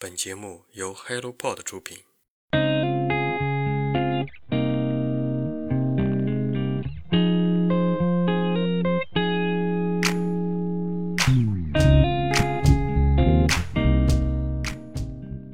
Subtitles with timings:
[0.00, 1.98] 本节目由 HelloPod 出品。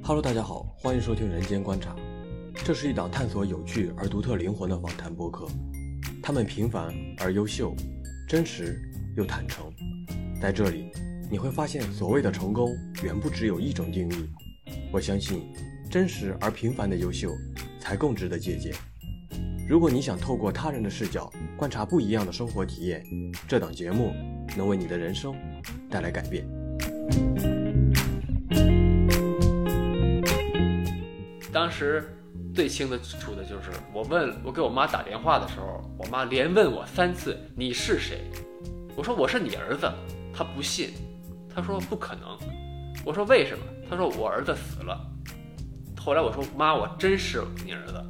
[0.03, 1.97] Hello，大家好，欢迎收听《人间观察》，
[2.67, 5.49] 这是一档探索有趣而独特灵魂的访谈播客。
[6.22, 7.74] 他们平凡而优秀，
[8.29, 8.79] 真实
[9.17, 9.72] 又坦诚。
[10.38, 10.90] 在这里，
[11.35, 14.30] 你会发现，所谓的成功远不只有一种定义。
[14.92, 15.42] 我相信，
[15.90, 17.29] 真实而平凡的优秀，
[17.80, 18.73] 才更值得借鉴。
[19.69, 23.05] 如果你想透过他人的视角观察不一样的生活体验，
[23.48, 24.12] 这档节目
[24.56, 25.34] 能为你的人生
[25.91, 26.47] 带来改变。
[31.53, 32.16] 当时
[32.55, 38.20] 最清楚的就是，我问我给我妈打电话的时候，我妈连问我三次：“你是谁？”
[38.95, 39.91] 我说：“我是你儿子。”
[40.37, 40.91] 她不信，
[41.55, 42.37] 他说：“不可能。”
[43.05, 45.01] 我说：“为什么？”他说：“我儿子死了。”
[45.99, 48.03] 后来我说：“妈，我真是你儿子。”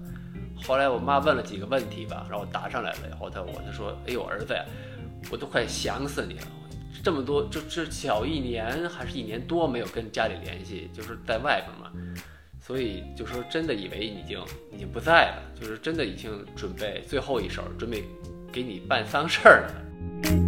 [0.67, 4.65] 后来我妈问了几个问题吧，然后答上来了以后，他我就说：“哎呦，儿子呀，
[5.31, 6.47] 我都快想死你了。
[7.03, 11.91] 这么多，就这小一年还是一年多没有跟家里联系，就是在外边嘛。”
[12.67, 14.41] 所以就说真的以为已经
[14.73, 18.03] 已经不在了，就是真的已经准备最后一手，准备
[18.51, 20.44] 给你办丧事儿了。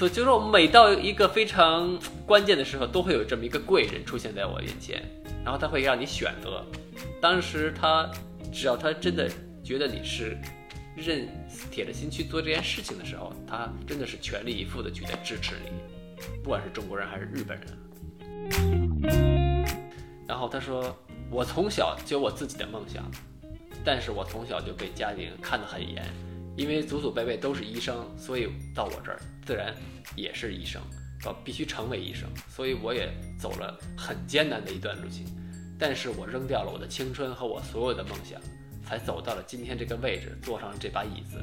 [0.00, 5.04] 所以就说每到一个非常关键的时候，都会有这么一个贵人出现在我眼前，
[5.44, 6.64] 然后他会让你选择。
[7.20, 8.10] 当时他
[8.50, 9.30] 只要他真的
[9.62, 10.38] 觉得你是
[10.96, 11.28] 认
[11.70, 15.70] 铁了心去做这件事情的时候，他真的是全力以赴的去在支持你，
[16.42, 17.68] 不管是中国人还是日本人。
[20.26, 20.96] 然后他说。
[21.32, 23.08] 我从小就有我自己的梦想，
[23.84, 26.02] 但是我从小就被家庭看得很严，
[26.60, 29.74] 因为祖祖辈辈都是医生，所以到我这儿自然
[30.14, 30.78] 也是医生，
[31.24, 35.24] 要必须成为医生，所以我也走了很艰难的一段路径，
[35.78, 38.38] 但是我扔掉了我的青春和我所有的梦想，
[38.84, 41.42] 才走到了今天这个位置，坐上了这把椅子。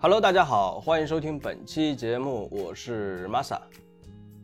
[0.00, 3.58] Hello，大家好，欢迎收听本期节目，我是 Masa。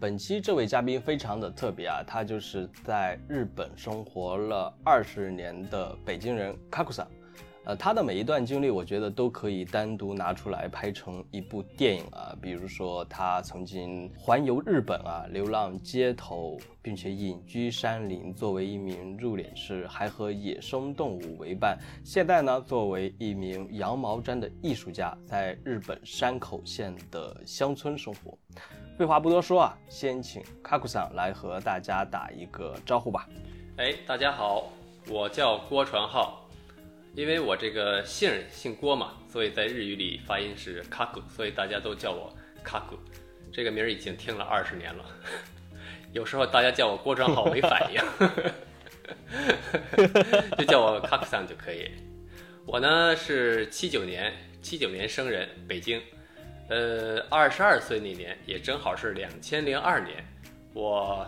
[0.00, 7.04] 本期这位嘉宾非常的特别啊，他就是在日本生活了二十年的北京人 Kaku
[7.64, 12.34] 呃，他的每一段经历，我觉得都可以单独拿出来拍成一部电影啊。
[12.40, 21.78] 比如说，他曾经环游日本啊，流浪街头，并且隐居山林，作为一名入殓师，还和野生动物为伴。
[22.02, 28.38] 现在呢，作为一名羊毛毡的艺术家，在日本山口县的乡村生活。
[29.00, 33.26] 废话不多说啊，先请卡库桑来和大家打一个招呼吧。
[33.78, 34.70] 哎，大家好，
[35.08, 36.46] 我叫郭传浩。
[37.14, 42.30] 因为我这个姓姓郭嘛，所以在日语里发音是卡库，所以大家都叫我
[42.62, 42.98] 卡库。
[43.50, 45.02] 这个名儿已经听了二十年了，
[46.12, 48.02] 有时候大家叫我郭传浩没反应，
[50.58, 51.90] 就叫我卡库桑就可以。
[52.66, 54.30] 我呢是七九年
[54.60, 55.98] 七九年生人，北京。
[56.70, 60.24] 呃，二十二岁那年也正好是两千零二年，
[60.72, 61.26] 我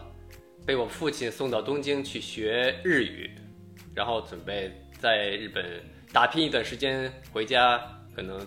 [0.64, 3.30] 被我父亲送到东京去学日语，
[3.94, 4.72] 然后准备。
[5.02, 5.82] 在日本
[6.12, 7.76] 打拼一段时间，回家
[8.14, 8.38] 可能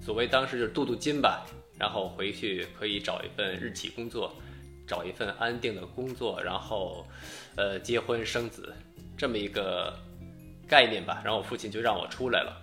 [0.00, 1.46] 所谓当时就是镀镀金吧，
[1.78, 4.34] 然后回去可以找一份日企工作，
[4.88, 7.06] 找一份安定的工作，然后
[7.54, 8.74] 呃结婚生子
[9.16, 9.96] 这么一个
[10.66, 11.22] 概念吧。
[11.22, 12.60] 然后我父亲就让我出来了，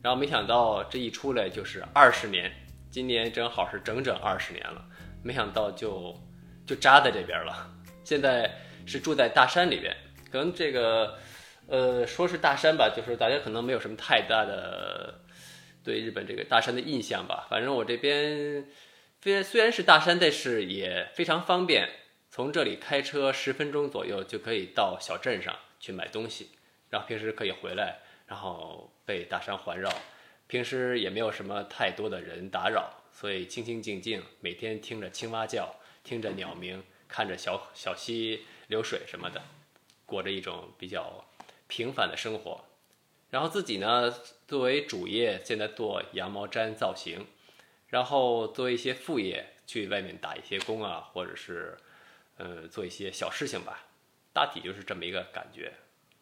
[0.00, 2.50] 然后没想到这一出来就是二十年，
[2.96, 4.82] 今年正好是整整二十年了，
[5.22, 6.18] 没想到就
[6.66, 7.70] 就扎在这边了。
[8.02, 8.50] 现在
[8.86, 9.94] 是住在大山里边，
[10.32, 11.18] 可能这个。
[11.68, 15.20] 呃，说是大山吧，就是大家可能没有什么太大的
[15.84, 17.46] 对日本这个大山的印象吧。
[17.50, 18.64] 反正我这边
[19.20, 21.86] 虽然虽然是大山，但是也非常方便，
[22.30, 26.48] 从这里开车十分钟左右就可以到小镇上去买东西，
[26.88, 29.92] 然后平时可以回来，然后被大山环绕，
[30.46, 39.42] 平时也没有什么太多的人打扰，所以清清静静，每天听着青蛙叫，听着鸟鸣，看着小小溪流水什么的，
[40.04, 41.24] 过着一种比较。
[41.68, 42.64] 平凡的生活，
[43.28, 44.08] 然后自己呢，
[44.46, 47.26] 作为主业现在做羊毛毡造型，
[47.88, 51.76] 然后做一些副业，去外面打一些工啊，或者是，
[52.36, 53.84] 呃，做一些小事情吧。
[54.32, 55.72] 大体就是这么一个感觉，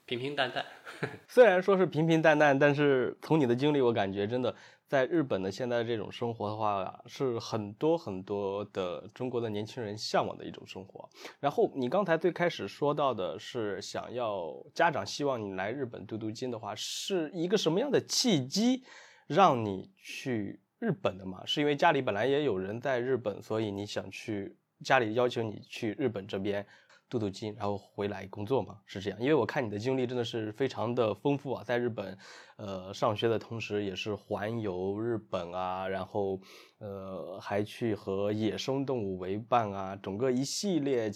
[0.06, 0.64] 平平淡淡。
[1.28, 4.54] 虽然说是平平淡淡，但是从你的经历，我感觉真的。
[4.86, 11.08] 在日本的现在这种生活的话，是很多很多的中国的年轻人向往的一种生活。
[11.40, 18.84] 然后你刚才最开始说到的是想要家长希望你来日本镀镀金的话，是一个什么样的契机，
[19.26, 21.44] 让你去日本的嘛？
[21.46, 24.54] 是因为家里本来也有人在日本，所以你想去，
[24.84, 26.64] 家里要求你去日本这边
[27.08, 28.78] 镀镀金，然后回来工作嘛？
[28.86, 29.20] 是这样？
[29.20, 32.18] 因为我看你的经历真的是非常的丰富啊，在日本，
[32.56, 36.40] 呃，上学的同时也是环游日本啊，然后
[36.78, 41.10] 呃还去和野生动物为伴啊，整个一系列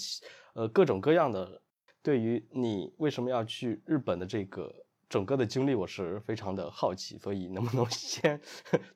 [0.54, 1.62] 呃各种各样的。
[2.00, 4.72] 对于你为什么要去日本的这个
[5.10, 8.40] 整个的经历，我是非常的好奇，所以能不能 先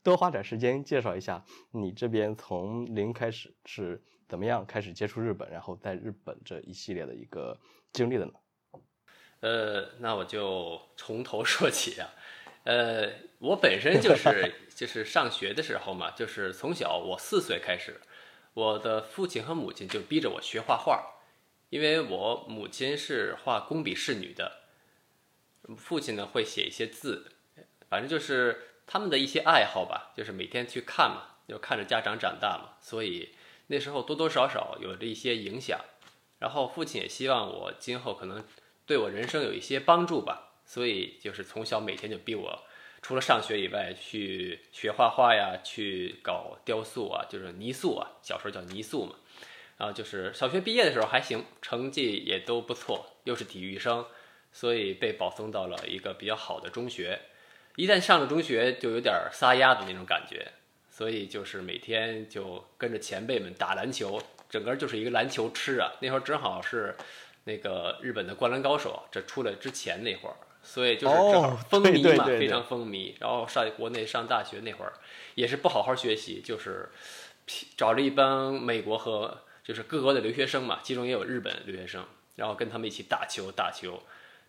[0.02, 7.54] 多花点时间介绍一下你这边从零开始是怎么样开始接触日本，然后在日本这一系列的一个
[7.92, 8.32] 经历的呢？
[9.40, 12.08] 呃，那我就从头说起啊。
[12.64, 18.00] 呃，我本身就是就是上学的时候嘛，就是从小我四岁开始，
[18.54, 21.20] 我的父亲和母亲就逼着我学画画。
[21.68, 24.60] 因为我母亲是画工笔仕女的，
[25.76, 27.32] 父亲呢会写一些字，
[27.90, 33.34] 反正就是他们的一些爱好吧，就是每天去看嘛，就看着家长长大嘛，所以
[33.68, 35.78] 那时候多多少少有着一些影响。
[36.38, 38.44] 然后父亲也希望我今后可能
[38.84, 42.64] 对我人生有一些帮助吧，所以就是从小每天就逼我，
[43.00, 49.14] 除了上学以外去学画画呀，去搞雕塑啊，就是泥塑啊，小时候叫泥塑嘛。
[49.78, 54.04] 然后就是小学毕业的时候还行，成绩也都不错，又是体育生，
[54.52, 57.20] 所以被保送到了一个比较好的中学。
[57.76, 60.52] 一旦上了中学，就有点撒丫的那种感觉，
[60.92, 65.90] 所以就是每天就跟着前辈们打篮球，整个就是一个篮球痴啊。
[66.00, 66.94] 那会儿正好是
[67.44, 73.14] 那个日本的灌篮高手这出来之前那会儿，所以就是正好风靡嘛，非常风靡。
[73.18, 74.92] 然后上国内上大学那会儿，
[75.34, 76.90] 也是不好好学习，就是
[77.76, 79.42] 找了一帮美国和。
[79.64, 82.04] 就是各国的留学生嘛，其中也有日本留学生，
[82.34, 84.02] 然后跟他们一起打球打球。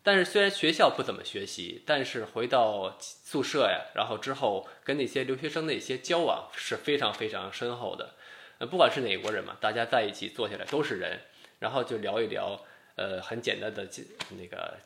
[0.03, 8.15] 但是虽然学校不怎么学习，但是回到宿舍呀，然后之后跟那些留学生的一些交往是非常非常深厚的。
[8.59, 11.21] 呃，不管是哪国人嘛，大家在一起坐下来都是人，
[11.59, 12.59] 然后就聊一聊，
[12.95, 13.87] 呃，很简单的
[14.37, 14.77] 那个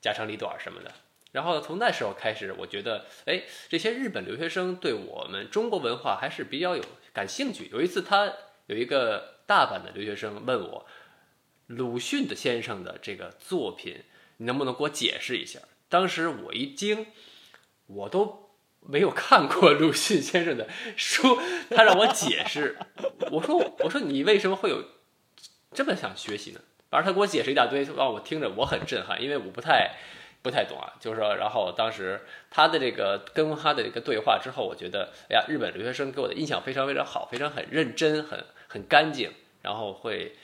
[0.00, 0.90] 家长里短什么的。
[1.32, 7.68] 然后从那时候开始，我觉得，哎，这些日本留学生对我们中国文化还是比较有感兴趣。
[7.72, 8.32] 有一次他
[8.66, 9.36] 有一个。
[9.46, 10.84] 大阪的留学生问我，
[11.68, 14.02] 鲁迅的先生的这个作品，
[14.36, 15.60] 你能不能给我解释一下？
[15.88, 17.06] 当时我一惊，
[17.86, 18.50] 我都
[18.80, 21.38] 没有看过鲁迅先生的书，
[21.70, 22.76] 他让我解释，
[23.30, 24.84] 我说我说你为什么会有
[25.72, 26.60] 这么想学习呢？
[26.90, 29.96] 反正他给我解释一大堆，让我听着我很震撼，因为我不太
[30.42, 30.94] 不太懂啊。
[31.00, 38.44] 就是说，然后当时他的这个跟他的这个对话之后，我觉得，哎呀，日本留学生给我的印象非常非常好，非常很认真，很。
[38.68, 39.30] 很干净，
[39.62, 40.34] 然后会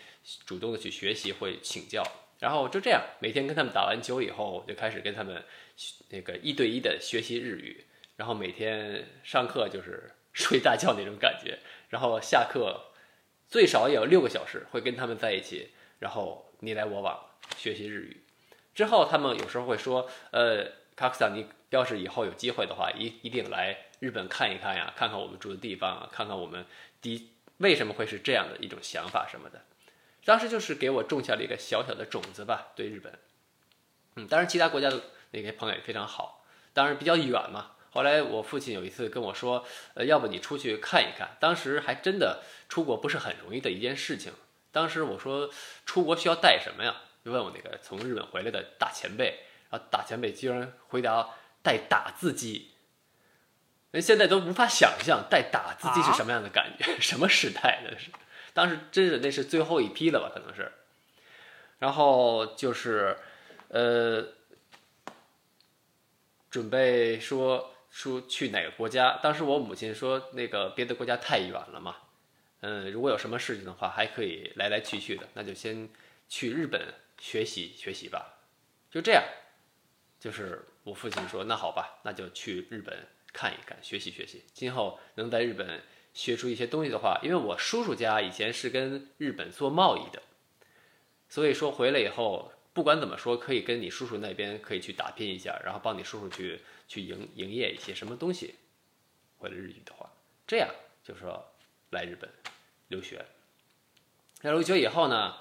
[0.47, 2.03] 主动的去学习，会请教，
[2.43, 5.44] 然后就这样，每天跟他们打完球以后，我就开始跟他们
[6.09, 7.85] 那个一对一的学习日语，
[8.17, 12.91] 然后每天上课就是睡大觉那种感觉，然后下课
[13.47, 17.17] 最少也有六个小时会跟他们在一起，然后你来我往
[17.56, 18.25] 学习日语。
[18.75, 20.65] 之后他们有时候会说，呃，
[20.97, 26.67] 卡克桑，你要是以后有机会的话，一一定来日本看一看呀，看看我们住的地方啊，看看我们
[27.00, 27.29] 第。
[27.59, 29.62] 为什么会是这样的一种想法什么的？
[30.25, 33.19] 当时就是给我种下了一个小小的种子吧，对日本。
[34.17, 37.73] 嗯，当然其他国家的那些朋友也非常好，当然比较远嘛。
[37.91, 41.37] 后来我父亲有一次跟我说，呃，要不你出去看一看。
[41.41, 44.33] 当时还真的出国不是很容易的一件事情。
[44.71, 45.50] 当时我说
[45.85, 47.02] 出国需要带什么呀？
[47.25, 51.31] 就问我那个从日本回来的大前辈，然后大前辈居然回答
[51.62, 52.71] 带打字机。
[53.91, 58.11] 人现在都无法想象带打字机是什么样的感觉， 什么时代那是？
[58.54, 60.30] 当时真是那是最后一批了吧？
[60.32, 60.71] 可能是。
[61.78, 63.16] 然后就是，
[63.68, 64.28] 呃，
[66.50, 69.18] 准备说说去哪个国家？
[69.23, 71.97] 当时我母亲说那个别的国家太远了嘛，
[72.61, 75.88] 嗯，如果有什么事情的话，还可以来来去去的，那就先
[76.28, 78.38] 去日本学习学习吧。
[78.90, 79.25] 就这样，
[80.21, 83.06] 就是我父亲说那好吧，那就去日本。
[83.35, 85.82] 看一看，学习学习，今后能在日本
[86.14, 90.23] 学出一些东西的话，因为我叔叔家以前是跟日本做贸易的，
[91.28, 98.54] 所以说回来以后，不管怎么说，可以跟你叔叔那边可以去打拼一下，然后帮你叔叔去去营营业一些什么东西。
[99.38, 100.11] 回了日语的话，
[100.47, 100.69] 这样
[101.02, 101.52] 就说
[101.90, 102.31] 来日本
[102.88, 103.25] 留学。
[104.42, 105.37] 来留学以后呢，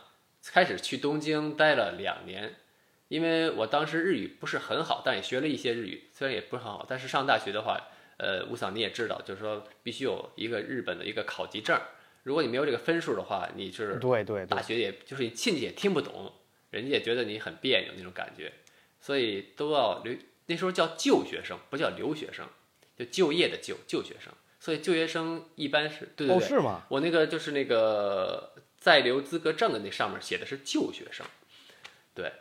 [0.46, 2.56] 开始去东京待了两年。
[3.10, 7.90] 因为我当时日语不是很好，但也学了一些日语，虽然也不是很好，但是上大学的话，
[8.22, 11.82] 呃，吴嫂你也知道，就是说必须有一个日本的一个考级证，
[12.22, 16.32] 如果你没有这个分数的话，你是对对，大学也就是你亲戚也听不懂，
[16.70, 18.54] 人家也觉得你很别扭那种感觉，
[19.00, 22.46] 所以都要留，那时候叫旧学生，不叫留学生，
[22.96, 24.32] 就就业的就就学生。
[24.60, 26.84] 所以就学生一般是对对对，哦是吗？
[26.90, 31.26] 我那个就是那个在留资格证的那上面写的是就学生，
[32.14, 32.32] 对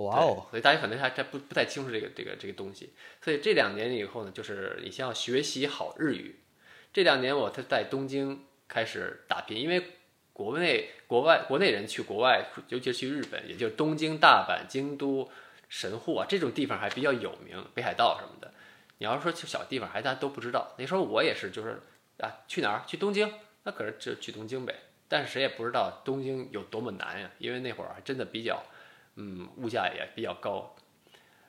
[0.00, 2.92] 哇哦，所以大家可能还还不不太清楚这个这个这个东西。
[3.20, 6.36] 所以这两年以后呢，就是你先要学习好日语。
[6.92, 9.82] 这两年我他在东京开始打拼，因为
[10.32, 15.30] 国内国外国内人去国外，尤其是去日本，也就是东京、大阪、京都、
[15.68, 18.52] 神户啊这种地方还比较有名，北海道什么的。
[18.98, 20.74] 你要是说去小地方，还大家都不知道。
[20.78, 21.80] 那时候我也是，就是
[22.18, 22.84] 啊，去哪儿？
[22.86, 24.74] 去东京，那可是就去东京呗。
[25.08, 28.62] 但是谁也不知道东京有多么难呀，因为那会儿还真的比较，
[29.16, 30.74] 嗯，物价也比较高。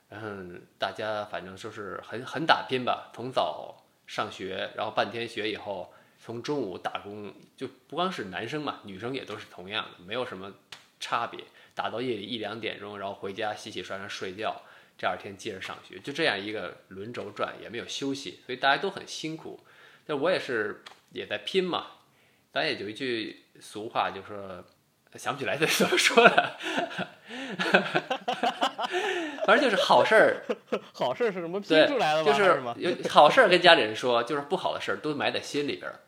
[0.09, 10.53] 嗯，大家反正就是很很打拼吧，从早上学，然后半天学以后，从中午打工，就不光是男生嘛，女生也都是同样的，没有什么
[10.99, 11.43] 差别。
[11.73, 14.61] 打到夜里一两点钟，然后回家洗洗涮涮睡觉。
[14.97, 19.59] 第二天接着上学，就这样一个轮轴转，也没有休息，所以大家都很辛苦。
[20.05, 21.87] 但我也是也在拼嘛。
[22.53, 24.61] 咱也有一句俗话，就说
[25.15, 26.59] 想不起来怎么说了，
[29.45, 30.43] 反正就是好事儿，
[30.93, 32.73] 好事儿是什么拼出来的，吗？
[32.77, 33.01] 就是？
[33.03, 35.99] 有好事儿跟家里人说，就是不好的事儿都埋在心里边儿，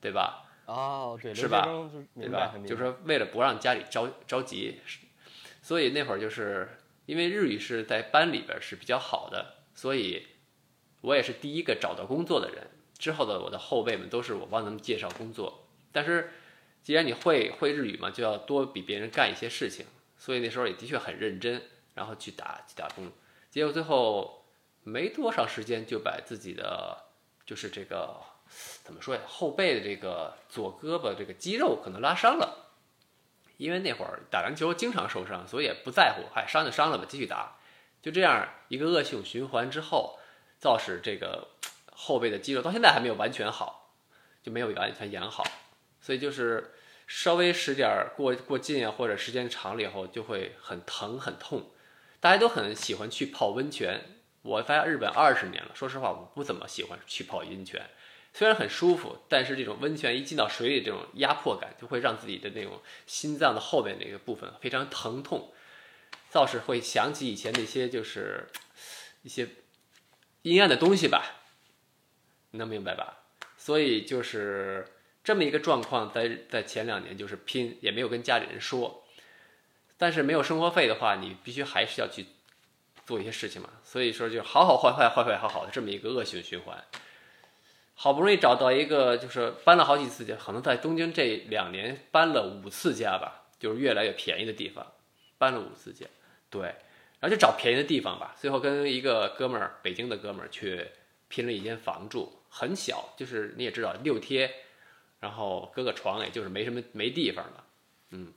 [0.00, 0.44] 对吧？
[0.66, 1.68] 哦，对，是吧
[2.14, 4.80] 对吧就是说为了不让家里着着急，
[5.62, 6.68] 所以那会儿就是
[7.06, 10.26] 因为日语是在班里边儿是比较好的，所以
[11.00, 12.66] 我也是第一个找到工作的人。
[12.98, 16.32] 之后的我的后辈们都是我帮他们介绍工作，但是
[16.82, 19.86] 既然你会会日语嘛，就要多比别人干一些事情，
[20.18, 21.62] 所以那时候也的确很认真，
[21.94, 23.10] 然后去打去打工，
[23.50, 24.44] 结果最后
[24.82, 27.04] 没多长时间就把自己的
[27.46, 28.16] 就是这个
[28.82, 32.72] 怎么说呀，后背的这个左胳膊这个肌肉可能拉伤了，
[33.56, 37.56] 因为那会儿打篮球经常受伤，所以也不在乎，嗨，伤就伤了吧，继续打。
[38.00, 40.18] 就这样一个恶性循环之后，
[40.58, 41.48] 造使这个
[41.90, 43.92] 后背的肌肉到现在还没有完全好，
[44.42, 45.44] 就没有完全养好，
[46.00, 46.74] 所以就是
[47.08, 51.70] 稍微使点儿过过劲啊，或者时间长了以后就会很疼很痛。
[52.20, 57.88] 大家都很喜欢去泡温泉，我发现日本二十年了，说实话我不怎么喜欢去泡温泉。
[58.34, 65.50] 虽然很舒服，但是这种温泉一进到水里，这种压迫感就会让自己的那种心脏的后面那个部分非常疼痛，
[66.30, 68.48] 倒是会想起以前那些就是
[69.22, 69.48] 一些
[70.42, 71.40] 阴暗的东西吧，
[72.50, 73.24] 能明白吧？
[73.56, 74.86] 所以就是
[75.28, 79.04] 这么一个状况，在在前两年就是拼，也没有跟家里人说，
[79.98, 82.24] 但是没有生活费的话，你必须还是要去
[83.04, 83.68] 做一些事情嘛。
[83.84, 86.82] 所以说就好好坏坏坏坏好好的这么一个恶性循环。
[87.94, 94.94] 好不容易找到一个，就是搬了好几次家，可能在东京这两年搬了五次家吧，就是越来越便宜的地方，
[95.36, 96.06] 搬了五次家，
[96.48, 96.62] 对，
[97.20, 98.34] 然后就找便宜的地方吧。
[98.40, 100.86] 最后跟一个哥们儿，北京的哥们儿去
[101.28, 104.50] 拼了一间房住，很小，就是你也知道六贴，
[105.20, 107.64] 然后搁个床，也就是没什么没地方了，
[108.10, 108.32] 嗯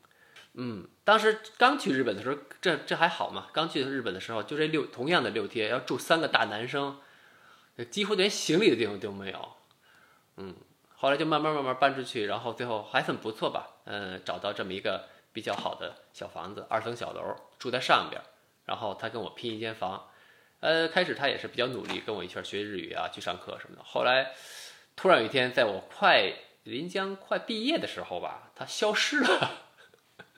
[0.53, 0.87] 嗯。
[1.03, 6.99] 当时刚去日本的时候，这这还好嘛，刚去日本的时候，就这六同样的六天，要住三个大男生。
[7.89, 9.53] 几乎连行李的地方都没有，
[10.37, 10.53] 嗯，
[10.95, 18.21] 后来就慢慢慢慢搬出去，然后最后还算不错吧，嗯，找到这么一个比较好的小房子，二层小楼，住在上边，
[18.65, 20.11] 然后他跟我拼一间房，
[20.59, 24.31] 呃，开始他也是比较努力，跟我一块学日语啊，去上课什么的，后来
[24.95, 26.31] 突然有一天，在我快
[26.71, 29.51] 临江快毕业的时候吧，他消失了，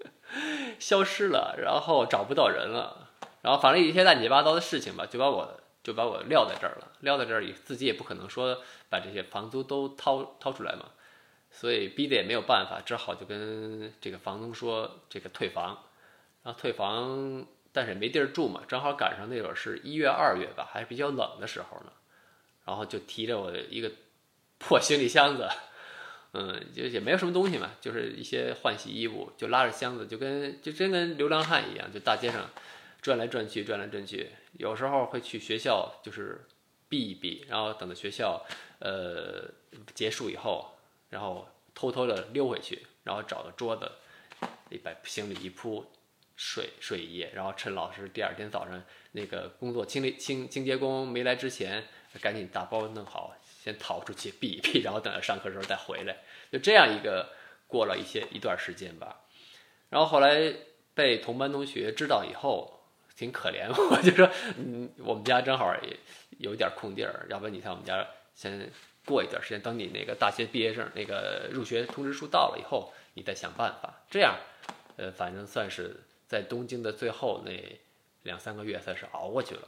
[0.80, 3.10] 消失了，然后找不到人了，
[3.42, 5.60] 然后反正一些乱七八糟的事情吧，就把我。
[5.84, 10.92] 就把我撂在这儿了，撂在这儿，自己也不可能说把这些房租都掏掏出来嘛，
[11.52, 15.78] 所以逼得也没有办法，只好就跟这个房东说这个退房，
[16.42, 21.92] 然后退房，但是也没地儿住嘛，正好赶上那会儿是一月二月吧，还是比较冷的时候呢，
[22.64, 23.92] 然后就提着我一个
[24.60, 25.50] 破行李箱子，
[26.34, 32.50] 嗯，就也没有什么东西嘛，就是一些换洗衣物，就拉着箱子，就跟就真跟流浪汉一样，就大街上。
[33.02, 36.40] 转来转去，转来转去，有时候会去学校，就是
[36.88, 38.46] 避一避，然后等到学校
[38.80, 39.44] 呃
[39.94, 40.74] 结束以后，
[41.10, 43.92] 然后偷偷的溜回去，然后找个桌子，
[44.70, 45.86] 一把行李一铺，
[46.38, 51.84] 睡睡一夜，然后趁老师第二天早上那个工作清理清清洁工没来之前，
[52.22, 56.18] 赶紧打包弄好，先逃出去避一避，然后等到上课时候再回来，
[56.52, 57.30] 就这样一个
[57.68, 59.22] 过了一些一段时间吧，
[59.90, 60.54] 然后后来
[60.94, 62.80] 被同班同学知道以后。
[63.16, 64.28] 挺可怜， 我就说，
[64.58, 65.96] 嗯，我们家正好也
[66.40, 68.72] 有点空地儿，要不然你在我们家先
[69.06, 74.02] 过一段时间，等你那个大学毕业证、那个入学通知书到了以后，你再想办法。
[74.10, 74.36] 这样，
[74.98, 77.52] 呃，反正算是在东京的最后那
[78.24, 79.68] 两三个月算是熬过去了。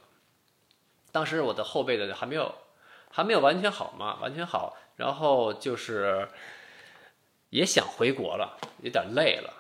[1.11, 2.51] 当时我的后辈的还没有
[3.15, 6.27] 还没有完全好嘛，完全好，然后就是
[7.49, 9.53] 也想回国了，有点累了，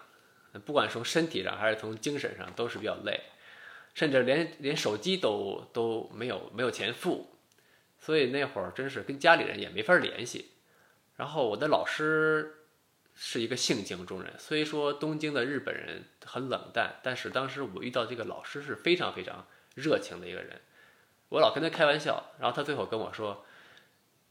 [0.65, 3.21] 不管从身体上还是从精神上都是比较累，
[3.93, 7.29] 甚至连连手机都都没有没有钱付，
[7.97, 10.51] 所以那会儿真是跟家里人也没法联系。
[11.15, 12.55] 然后我的老师
[13.13, 20.59] 是一个性情中人，虽说东京的日本人很冷淡，但是当时我遇到这个老师是非常非常热情的一个人。
[21.35, 23.43] 我老跟他开玩笑，然后他最后跟我说：“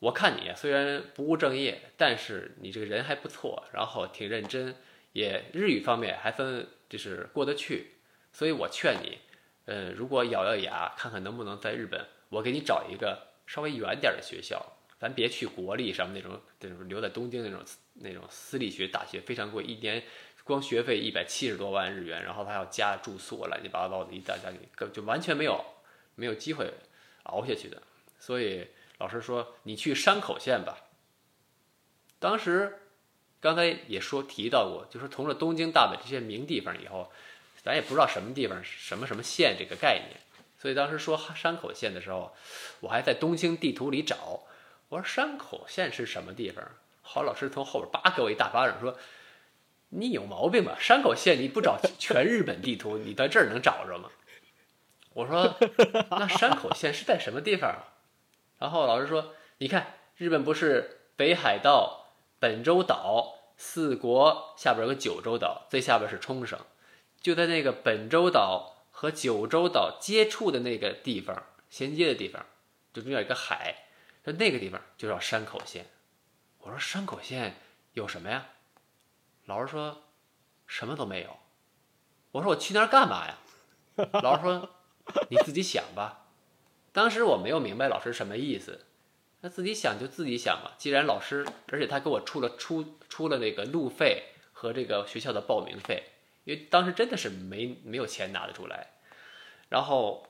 [0.00, 4.74] 我看你虽然不务正业，但是你这个人还不错，然后挺认真，
[5.12, 7.96] 也日语方面还算就是过得去，
[8.32, 9.18] 所以我劝你，
[9.66, 14.64] 呃，如果咬咬牙，看看能不能在日本，我给你找一个稍微远点的学校，
[14.98, 17.60] 咱别去国立什么那种，那种留在东京那种
[17.92, 20.02] 那种私立学大学非常贵，一年
[20.42, 25.62] 光学费一百七十多万日元，然后还要加住宿，乱七八糟的一大家就就完全没有。”
[26.16, 26.72] 没有机会
[27.24, 27.82] 熬下去的，
[28.18, 28.66] 所以
[28.98, 30.78] 老师说你去山口县吧。
[32.18, 32.80] 当时
[33.40, 37.10] 刚才也说提到过，就是从了东京、大阪这些名地方以后，
[37.62, 40.20] 咱也不知道什么地方、什么什么县这个概念，
[40.58, 42.34] 所以当时说山口县的时候，
[42.80, 44.40] 我还在东京地图里找，
[44.88, 46.64] 我说山口县是什么地方？
[47.02, 48.96] 郝老师从后边叭给我一大巴掌，说
[49.90, 50.78] 你有毛病吧？
[50.80, 54.10] 山口县你不找全日本地图，你到这儿能找着吗？
[55.14, 55.56] 我说，
[56.10, 57.94] 那山口县是在什么地方啊？
[58.58, 62.08] 然后老师说，你看，日本不是北海道、
[62.40, 66.58] 本州岛、四国下边有个九州岛，最下边是冲绳，
[67.20, 72.44] 就在那个本州岛和九州岛接触的那个地方，衔接的地方，
[72.92, 73.86] 就中间有一个海，
[74.24, 75.86] 说那个地方就叫山口县。
[76.58, 77.54] 我说山口县
[77.92, 78.48] 有什么呀？
[79.44, 80.02] 老师说，
[80.66, 81.36] 什么都没有。
[82.32, 83.38] 我说我去那儿干嘛呀？
[84.20, 84.70] 老师说。
[85.28, 86.26] 你自己想吧，
[86.92, 88.80] 当时我没有明白老师什么意思，
[89.40, 90.74] 那自己想就自己想吧。
[90.78, 96.04] 既然老师，而且他给我出了出出了那个路费和这个学校的报名费，
[96.44, 98.88] 因为当时真的是没没有钱拿得出来。
[99.68, 100.26] 然后，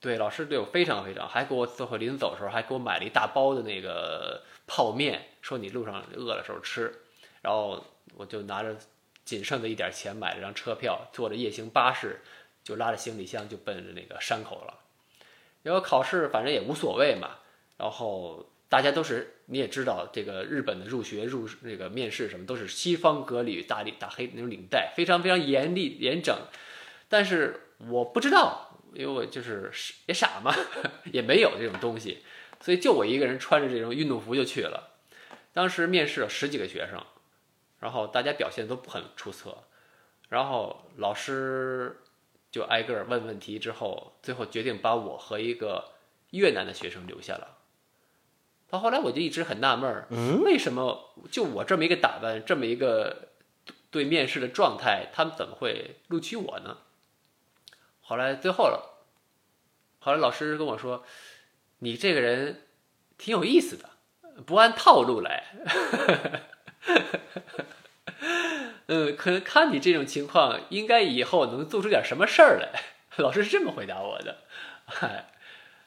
[0.00, 7.02] 对老师对我非常非常，还给我最后临走的时候还给我买了一大包的那个泡面，说你路上饿的时候吃。
[7.42, 7.84] 然后
[8.16, 8.76] 我就拿着
[9.24, 12.20] 仅剩的一点钱买了张车票，坐着夜行巴士。
[12.68, 14.74] 就拉着行李箱就奔着那个山口了，
[15.62, 17.38] 然后考试反正也无所谓嘛。
[17.78, 26.36] 然后大家都是你也知道，这个日本的入学入那个面试什么都是西方格里大领大黑那种领带，非常非常严厉严整。
[27.08, 29.72] 但是我不知道，因为我就是
[30.04, 30.54] 也傻嘛，
[31.10, 32.18] 也没有这种东西，
[32.60, 34.90] 所以就我一个人穿着这种运动服就去了。
[35.54, 37.02] 当时面试了十几个学生，
[37.80, 39.64] 然后大家表现都不很出色，
[40.28, 42.02] 然后老师。
[42.50, 45.92] 就挨个问问题之后，最后决定把我和一个
[46.30, 47.58] 越南的学生留下了。
[48.68, 50.08] 到后来我就一直很纳闷儿，
[50.44, 53.28] 为什么就我这么一个打扮，这么一个
[53.90, 56.78] 对面试的状态，他们怎么会录取我呢？
[58.00, 59.04] 后来最后了，
[59.98, 61.04] 后来老师跟我说
[61.80, 62.66] ：“你这个人
[63.16, 63.90] 挺有意思的，
[64.44, 65.44] 不按套路来。
[68.88, 72.72] ”嗯，可能看你这种情况，应该以后能做出点什么事儿来。
[73.22, 74.38] 老师是这么回答我的。
[74.86, 75.30] 嗨，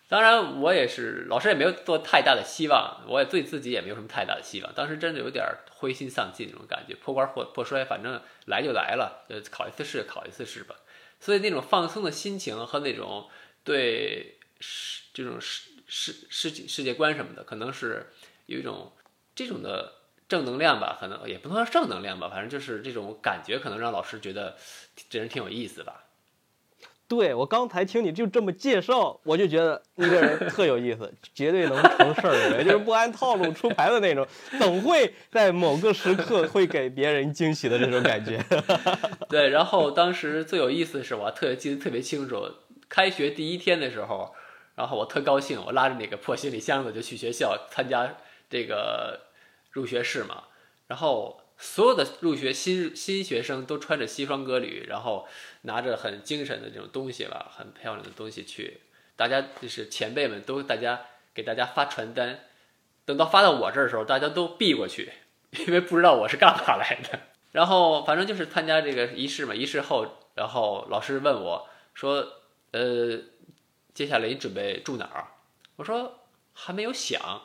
[0.07, 4.71] 当然我也是，老师也没有做太大的希望，我也对自己也没有什么太大的希望。
[4.75, 10.75] 当时真的有点灰心丧气那种感觉，破罐破破摔，反正来就来了，呃，考一次试考一次试吧。
[11.19, 13.27] 所以那种放松的心情和那种
[13.63, 18.11] 对世这种世世世世界观什么的，可能是
[18.45, 18.93] 有一种
[19.33, 20.00] 这种的。
[20.31, 24.55] 正能量吧，可能也不能说正能量吧，反正就是这种感觉，可能让老师觉得
[25.09, 26.05] 这人挺有意思吧。
[27.09, 34.25] 对我刚才听你就这么介绍，我就觉得你这人特有意思， 绝对能成事儿的人，就是不按套路出牌的那种，
[34.57, 38.41] 总会在某个时刻会给别人惊喜的这种感觉。
[39.27, 42.49] 对，然后当时最有意思的是，我特别记得特别清楚，
[42.87, 44.33] 开学第一天的时候，
[44.75, 48.15] 然后我特高兴，我拉着那个破行李箱子就去学校参加
[48.49, 49.30] 这个。
[49.71, 50.43] 入学式嘛，
[50.87, 55.27] 然后所有的入学新新学生都穿着西装革履，然后
[55.61, 58.81] 拿着很精神的这种东西吧，很漂亮的东西去，
[59.15, 62.45] 大家就是前辈们都大家给大家发传单，
[63.05, 65.13] 等到发到我这儿的时候，大家都避过去，
[65.67, 67.19] 因为不知道我是干嘛来的。
[67.51, 73.19] 然后反正就是参加这个仪式嘛，仪式后，然后老师问我说：“呃，
[73.93, 75.27] 接下来你准备住哪儿？”
[75.77, 76.21] 我说
[76.53, 77.43] ：“还没有想。”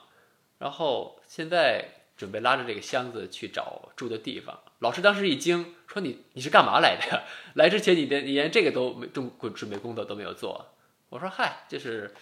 [0.58, 1.92] 然后现在。
[2.16, 4.58] 准备拉着这个箱子去找住的地方。
[4.78, 7.22] 老师当时一惊，说：“你你是干嘛来的呀？
[7.54, 10.66] 来之前你连你连这个都没准准备工作都没有做。”
[11.10, 12.14] 我说：“嗨，就是，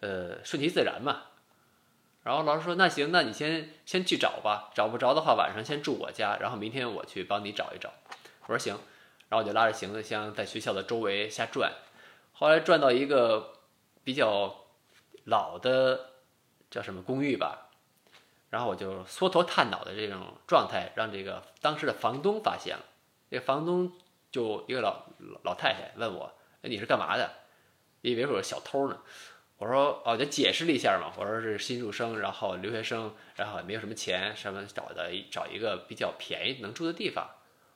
[0.00, 1.22] 呃，顺其自然嘛。”
[2.24, 7.92] 然后老师说那行，那你先先去找吧，找不着的话晚上先住我家，然后明天我去帮你找一找。
[8.42, 8.74] 我说行，
[9.28, 11.72] 然后我就拉着行李箱在学校的周围瞎转，
[12.32, 13.54] 后来转到一个
[14.04, 14.66] 比较
[15.24, 16.10] 老的
[16.70, 17.61] 叫什么公寓吧，
[18.52, 19.94] 然后我就缩头探脑的？
[19.94, 21.94] 这种状态，让这个当时的？
[21.94, 22.84] 房东发现了。
[23.30, 23.90] 这个房东
[24.30, 25.06] 就一个老
[25.42, 27.30] 老太太问我：“哎，你是干嘛的？”
[28.02, 28.98] 以为我是小偷呢。
[29.56, 31.10] 我说：“哦，就解释了一下嘛。
[31.16, 35.10] 我说是新入生，然后留学生，然后也没有什么钱，什么找的？
[35.30, 36.92] 找一个比较便宜能住的？
[36.92, 37.30] 地方。”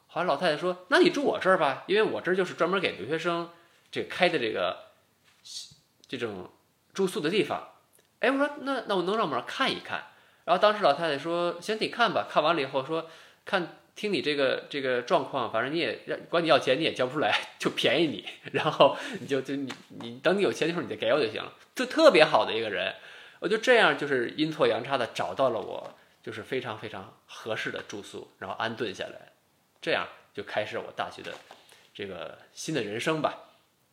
[0.08, 3.48] 后来老太太说：“那你住我这儿吧，因为我这儿就是专门给留学生
[3.90, 4.38] 这开的？
[4.38, 4.88] 这个
[6.06, 6.50] 这种
[6.92, 7.30] 住宿的？
[7.30, 7.70] 地方。”
[8.20, 10.08] 哎，我说那那我能让我们看一看。
[10.46, 13.10] 然后当时老太太说：“行，你看吧。”看完了以后说
[13.44, 22.94] ：“看。”听你这个这个状况，反正你也管你要钱，你也交不出来，就便宜你， 然后你就就你你等你有钱的时候你再给我就行了，就特别好的一个人，
[23.40, 29.32] 我就这样就是阴错阳差的找到了我就是非常非常合适的住宿，然后安顿下来，
[29.80, 31.32] 这样就开始我大学的
[31.94, 33.44] 这个新的人生吧。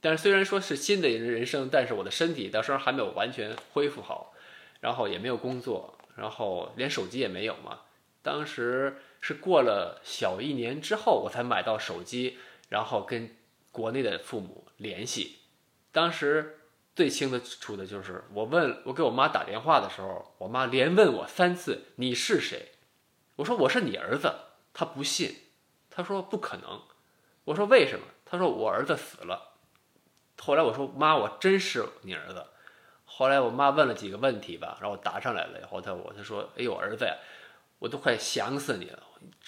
[0.01, 4.33] 但是虽然说是新的人生，但是我的身体到时候还没有完全恢复好，
[4.81, 7.79] 然后也没有工作，然后连手机也没有嘛，
[8.21, 8.97] 当时。
[9.25, 13.37] 是过了小一年之后，我才买到手机，然后跟
[13.71, 15.39] 国内的父母联系。
[15.93, 16.59] 当时
[16.93, 22.73] 最清的楚的就是我问我给我妈打电话的时候，我妈连问我三次：“你是谁？”
[23.37, 24.29] 我说：“我是你儿子。”
[24.75, 25.37] 她不信，
[25.89, 26.81] 她说：“不可能。”
[27.45, 29.53] 我说：“为什么？”她说：“我儿子死了。”
[30.37, 32.45] 后来我说：“妈，我真是你儿子。”
[33.15, 37.15] 后来我妈问了几个问题吧，然后我答上来了以后，她我她说：“哎呦，儿子呀，
[37.77, 39.03] 我都快想死你了。”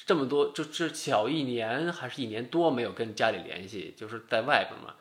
[0.06, 4.96] 这么多，就这小一年还是一年多没有跟家里联系，就是在外边嘛，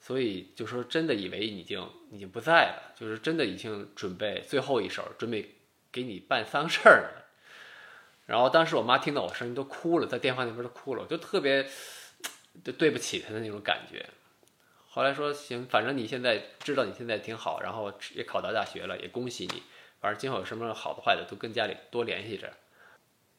[0.00, 5.54] 所以就说真的以为已经已经不在了，就是真的已经准备最后一手，准备
[5.92, 7.24] 给你办丧事儿了。
[8.26, 11.66] 然后当时我妈听到我声音都哭了，在电话那边都哭了，我就特别
[12.64, 14.04] 就对不起她的那种感觉。
[14.94, 19.62] 后来说行，反正你现在知道你现在挺好，然后也考到大学了，也恭喜你。
[20.02, 22.52] 反正今后有什么好的坏的，都跟家里多联系着。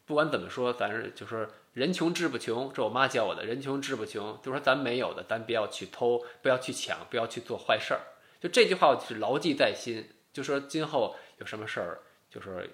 [0.04, 3.46] 不管怎么说，咱是就是人穷志不穷，这我妈教我的。
[3.46, 8.02] 人穷志不穷，就说咱没有的，咱不要去偷，不要去抢，不要去做坏事儿。
[8.42, 10.10] 就这句话，我是牢记在心。
[10.34, 12.00] 就说今后有什么事儿，
[12.32, 12.68] 就是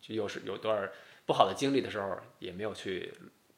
[0.00, 0.88] 就又是有段
[1.26, 3.12] 不好的经历的时候，也没有去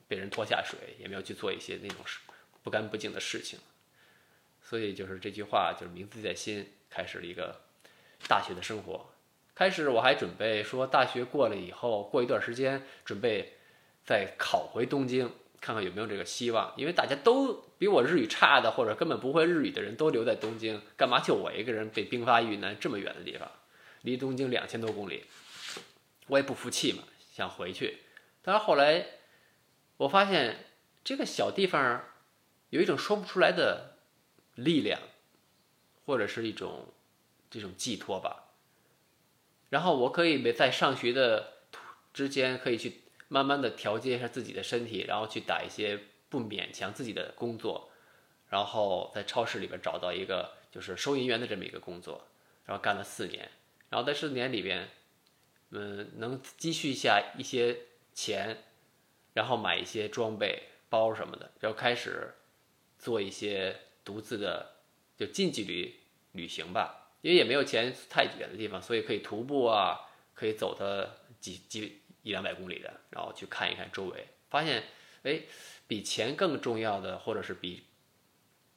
[0.09, 2.21] 被人拖下水，也没有去做一些那种事
[2.63, 3.59] 不干不净的事情。
[4.63, 7.61] 所以就是这句话，就是铭记在心，开始了一个
[8.29, 9.11] 大学的生活。
[9.55, 13.53] 开始我还准备说，大学过了以后，过一段时间准备
[14.05, 16.73] 再考回东京，看看有没有这个希望。
[16.77, 23.51] 因为大家都比我日语差的，或者根本不会日语的人都留在东京，干嘛就我一个人被兵发云南这么远的地方，
[24.01, 25.27] 离东京两千多公里，
[26.29, 27.03] 我也不服气嘛，
[27.35, 27.99] 想回去。
[28.41, 29.07] 但是后来
[29.99, 30.65] 我发现
[31.05, 32.03] 这个小地方
[32.71, 33.92] 有一种说不出来的
[34.55, 35.01] 力量，
[36.07, 36.87] 或者是一种
[37.51, 38.51] 这种寄托吧。
[39.71, 41.53] 然后我可以每在上学的
[42.13, 47.91] 之间，可以去慢慢的调节一下自己的身体，然后去打一些不勉强自己的工作，
[48.51, 52.27] 然后在超市里边找到一个就是收银员的这么一个工作，
[52.67, 53.51] 然后干了四年，
[53.89, 54.91] 然后在四年里边，
[55.71, 57.79] 嗯，能积蓄一下一些
[58.13, 58.65] 钱，
[59.33, 62.35] 然后买一些装备包什么的，然后开始
[62.99, 64.77] 做一些独自的
[65.17, 65.97] 就近距离
[66.33, 66.99] 旅行吧。
[67.23, 74.83] 因为也没有钱太远的地方，所以可以徒步啊，可以走的几几一两百公里的，然后去看一看周围，发现，
[75.23, 75.43] 哎，
[75.87, 77.85] 比钱更重要的，或者是比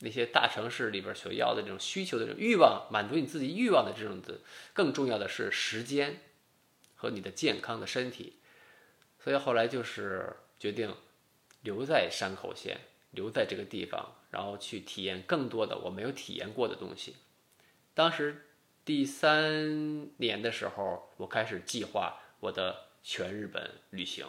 [0.02, 4.40] 那些大城市里边所要的这种需求的这种欲望，满足你自己欲望的这种的，
[4.74, 6.22] 更重要的是时间
[6.94, 8.34] 和你的健康的身体。
[9.24, 10.96] 所以后来就是决定
[11.62, 12.82] 留在山口县，
[13.16, 17.16] 留在这个地方，然后去体验更多的我没有体验过的东西。
[17.94, 18.46] 当时
[18.84, 24.28] 第三年的时候，我开始计划我的全日本旅行。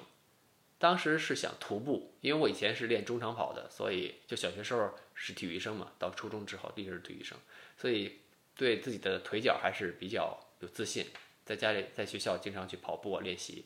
[0.78, 5.90] 当时是想徒步，因为我以前是练中长跑的，所以就小学时候是体育生嘛。
[5.98, 7.36] 到初中之后一直是体育生，
[7.78, 8.20] 所以
[8.54, 11.06] 对自己的腿脚还是比较有自信。
[11.44, 13.64] 在家里，在学校经常去跑步练习。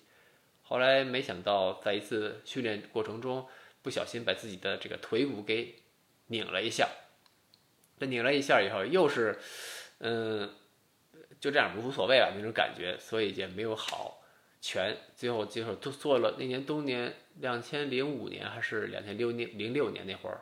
[0.62, 3.48] 后来没想到，在一次训练过程中，
[3.82, 5.76] 不小心把自己的这个腿骨给
[6.26, 6.88] 拧了一下。
[7.98, 9.38] 这拧了一下以后，又是。
[10.02, 10.50] 嗯，
[11.40, 14.22] 就这样无所谓吧，那种感觉，所以也没有好
[14.62, 14.96] 全。
[15.14, 20.40] 最后最后都做了那年冬年，两千零五年还是两千六年零六年那会儿，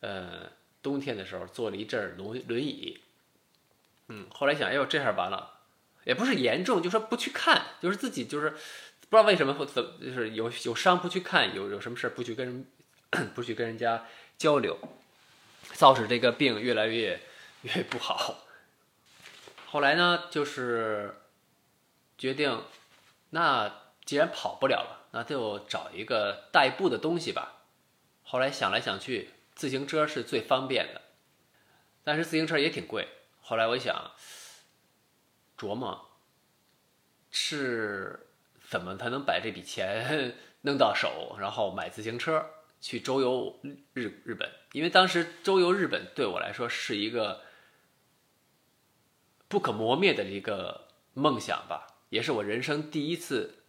[0.00, 0.50] 呃，
[0.82, 2.98] 冬天的时候坐了一阵轮轮椅。
[4.08, 5.60] 嗯，后来想，哎呦，这下完了，
[6.02, 8.54] 也不是严重，就说不去看，就是自己就是
[9.10, 12.66] 不知道为什么会怎，就是有有伤不去看，有有什么事不去跟人
[13.34, 14.06] 不去跟人家
[14.38, 14.78] 交流，
[15.74, 17.20] 造使这个病越来越
[17.62, 18.44] 越不好。
[19.66, 21.14] 后来呢，就是
[22.16, 22.62] 决定，
[23.30, 27.64] 那既然跑不了了，那就找一个代步的东西吧。
[28.22, 31.02] 后来想来想去，自行车是最方便的，
[32.02, 33.08] 但是自行车也挺贵。
[33.42, 34.12] 后来我想。
[35.58, 36.08] 琢磨
[37.30, 38.29] 是
[38.70, 42.46] 怎么才能把这笔钱 弄到手，然后买自行车
[42.80, 43.60] 去周游
[43.92, 44.48] 日日本。
[44.72, 47.42] 因为当时周游日本对我来说是一个
[49.48, 53.64] 不可磨灭的一个梦想吧，也是我人生第一次。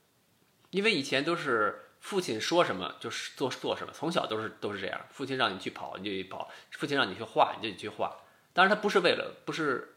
[0.70, 5.02] 因为以前都是父亲说什么就是做做什么，从小都是都是这样。
[5.10, 8.16] 父亲让你去跑你就去跑，父亲让你去画你就去画。
[8.54, 9.96] 当然他不是为了不是。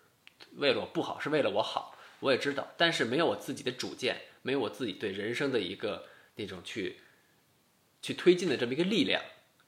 [0.56, 7.00] 为了我不好，是为了我好，我也知道，但是没有我自己的主见，没有我自己对人生的一个那种去
[8.02, 9.24] 去推进的这么一个力量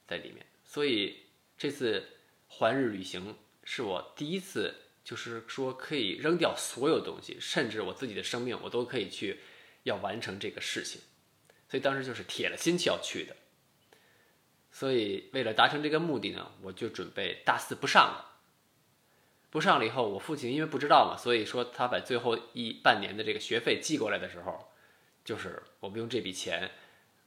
[0.07, 1.17] 在里面，所以
[1.57, 2.07] 这次
[2.47, 3.35] 环日旅行
[3.65, 9.41] 是我第一次，就是说可以扔掉所有东西，甚至我自己的生命，我都可以去
[9.85, 11.01] 要完成这个事情，
[11.71, 13.35] 所以当时就是铁了心去要去的，
[14.71, 18.36] 所以为了达成这个目的呢，我就准备大四不上了。
[19.57, 24.71] 不上了以后，我父亲因为不知道嘛，所以说他把最后一半年的这个学费寄过来的时候，
[25.25, 26.71] 就是我们用这笔钱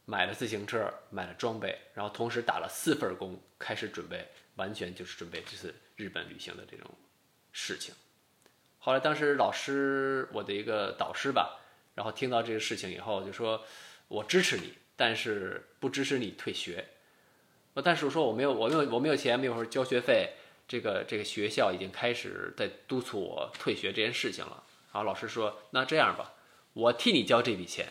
[0.05, 6.85] 买了自行车，买了装备，然后同时打了四份工，开始准备，完全就是准备这次日本旅行的这种
[7.51, 7.95] 事情。
[8.77, 11.59] 后来当时老师，我的一个导师吧，
[11.95, 13.65] 然后听到这个事情以后就说
[14.07, 16.85] ：“我支持你，但是不支持你退学。”
[17.83, 20.33] 但是我说我没有，我没有，我没有钱，没有说交学费。
[20.69, 24.63] 这个这个学校已经开始在督促我退学这件事情了。
[24.93, 26.33] 然后老师说：“那这样吧，
[26.73, 27.87] 我替你交这笔钱，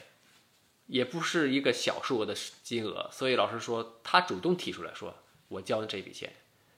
[0.87, 5.15] 也不是一个小数额的金额。”所以老师说他主动提出来说
[5.49, 6.33] ：“我交这笔钱，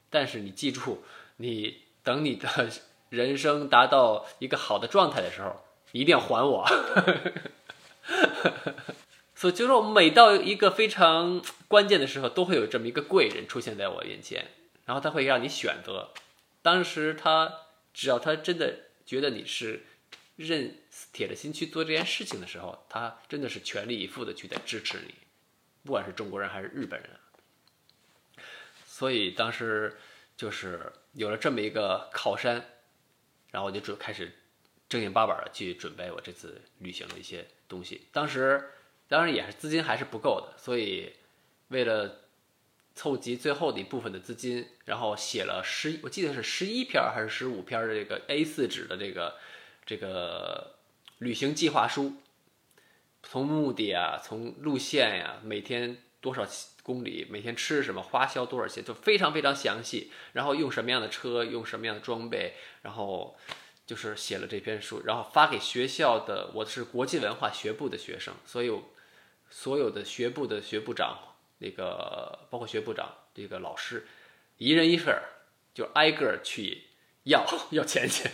[0.09, 1.05] 但是你记住，
[1.37, 2.71] 你等你的
[3.11, 6.67] 人生达到一个好的状态的时候，一定要还我。
[9.37, 14.49] ”所以就是说，每到一个非常关键的时候，都会有这么一个贵人出现在我面前。
[14.91, 16.13] 然后他会让你选择，
[16.63, 19.85] 当时他只要他真的觉得你是
[20.35, 20.79] 认
[21.13, 25.15] 铁了心去做这件事情的时候，他真的是全力以赴的去在支持你，
[25.85, 27.11] 不管是中国人还是日本人。
[28.85, 29.97] 所以当时
[30.37, 32.55] 就是有了这么一个靠山，
[33.53, 34.33] 然后我就准开始
[34.89, 38.09] 正经八百的去准备我这次旅行的一些东西。
[38.11, 38.71] 当时
[39.07, 41.13] 当然也是资金还是不够的，所以
[41.69, 42.17] 为了。
[42.95, 49.37] 凑集最后的一部分的资金，然后写了十，我记得是十一篇还是十五篇的这个 A4 纸的这个
[49.87, 50.75] 这个
[51.19, 52.15] 旅行计划书，
[53.23, 56.47] 从目的啊，从路线呀，每天多少
[56.83, 60.11] 公里，每天吃什么，花销多少钱，就非常非常详细。
[60.33, 63.37] 然后用什么样的车，用什么样的装备，然后
[63.87, 66.51] 就是写了这篇书，然后发给学校的。
[66.55, 68.71] 我是国际文化学部的学生，所以
[69.49, 71.30] 所有的学部的学部长。
[71.61, 74.07] 那个包括学部长这个老师，
[74.59, 75.23] 一人一份儿，
[75.73, 76.89] 就挨个去
[77.23, 78.29] 要 要钱去。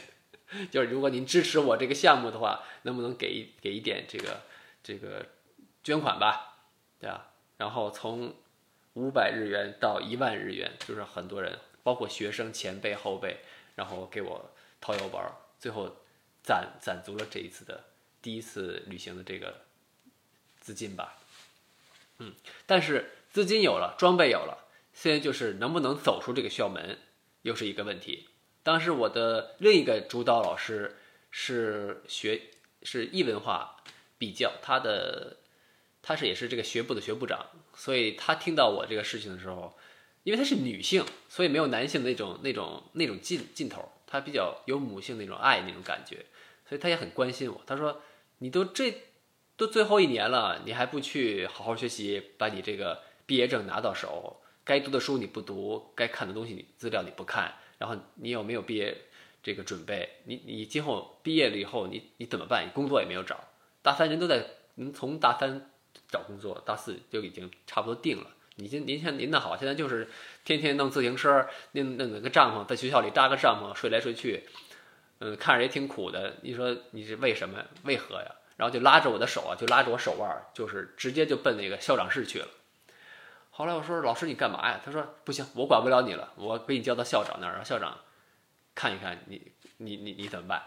[0.71, 4.43] 就是如果您支持我这个项目的话，能不能给给一点这个
[4.83, 5.27] 这个
[5.83, 6.59] 捐款吧？
[7.01, 7.33] 对吧？
[7.57, 8.35] 然后从
[8.95, 13.39] 五百日元到一万日元，就是很多人，包括学生前辈后辈，
[13.75, 15.21] 然后给我掏腰包，
[15.59, 15.97] 最后
[16.45, 17.85] 攒攒足了这一次的
[18.23, 19.63] 第一次旅行的这个
[20.61, 21.19] 资金吧。
[22.19, 22.35] 嗯，
[22.67, 23.13] 但是。
[23.29, 26.97] 资金有了，装备有了，现在就是能不能走出这个校门，
[27.43, 28.29] 又是一个问题。
[28.63, 30.97] 当时我的另一个主导老师
[31.31, 32.41] 是学
[32.83, 33.77] 是异文化
[34.17, 35.37] 比较，他的
[36.01, 39.77] 他是也是这个学部的学部长，所以他听到我这个事情的时候，
[40.23, 46.25] 因为她是女性，所以没有男性那种那种那种劲劲头，她比较有母性那种爱那种感觉，
[46.67, 47.61] 所以他也很关心我。
[47.67, 48.01] 他说
[48.39, 48.93] ：“你都这
[49.57, 58.97] 都最后一年了，你还不去好好学习，把你这个。”毕业证拿到手，该读的书你不读，该看的东西你资料你不看，然后你有没有毕业
[59.43, 60.09] 这个准备？
[60.27, 62.65] 你你今后毕业了以后，你你怎么办？
[62.65, 63.49] 你工作也没有找，
[63.83, 65.73] 大三人都在，您从大三
[66.09, 68.31] 找工作，大四就已经差不多定了。
[68.55, 70.09] 你先您先您那好，现在就是
[70.45, 74.45] 天天弄自行车，弄弄个帐篷，在学校里扎个帐篷睡来睡去，
[75.19, 76.37] 嗯，看着也挺苦的。
[76.43, 77.65] 你说你是为什么？
[77.83, 78.37] 为何呀？
[78.57, 82.49] 然后就拉着我的手啊，就拉着我手腕，就是直接就奔那个校长室去了。
[83.51, 88.01] 后来我说：“老师，你干嘛呀？”他说：“不行，我管不了你了，我给你交到校长那儿，让校长
[88.75, 90.63] 看一看你，你，你，你怎么办？”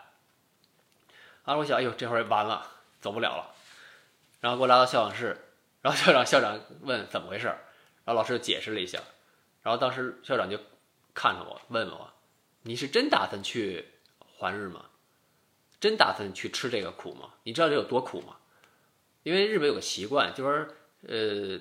[1.45, 2.65] 啊，我想，哎呦，这会完了，
[2.99, 3.53] 走不了了。
[4.39, 5.37] 然后给我拉到校长室，
[5.81, 8.99] 然后校长校长问怎么回事，然后老师解释了一下，
[9.61, 10.59] 然后当时校长就
[11.13, 12.11] 看着我问我，
[12.63, 13.87] 你是真打算去
[14.19, 14.85] 环日吗？
[15.79, 17.33] 真打算去吃这个苦吗？
[17.43, 18.37] 你知道这有多苦吗？
[19.23, 20.75] 因为日本有个习惯，就是
[21.07, 21.59] 呃，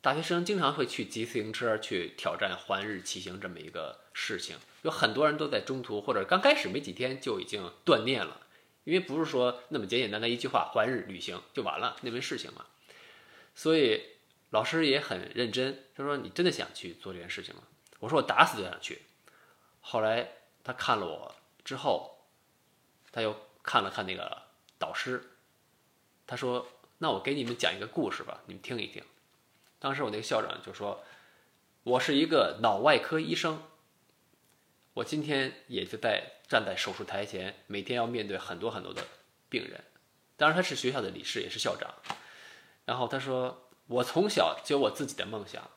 [0.00, 8.46] 大学生经常会去骑自行车去挑战环日骑行这么一个事情，有很多人都在中途或者刚开始没几天就已经断念了。
[8.84, 12.64] 因为不是说那么简简单单一句话“环日旅行”就完了那门事情嘛，
[13.54, 14.02] 所以
[14.48, 17.62] 老师也很认真，他说：“你真的想去做这件事情吗？”
[18.00, 19.02] 我说：“我打死都想去。”
[19.82, 20.32] 后来
[20.64, 22.19] 他看了我之后，
[23.12, 24.42] 他又看了看那个
[24.78, 25.22] 导师，
[26.26, 26.66] 他说
[26.98, 29.02] ：“那我给你们讲一个故事吧，你们听一听。”
[29.78, 31.02] 当时我那个校长就说
[31.84, 33.62] ：“我是一个脑外科医生。”
[34.94, 39.02] 我今天也就在站在手术台前，每天要面对很多很多的
[39.48, 39.82] 病人。
[40.36, 41.94] 当然，他是学校的理事，也是校长。
[42.84, 45.70] 然后他说：“我从小就有我自己的梦想，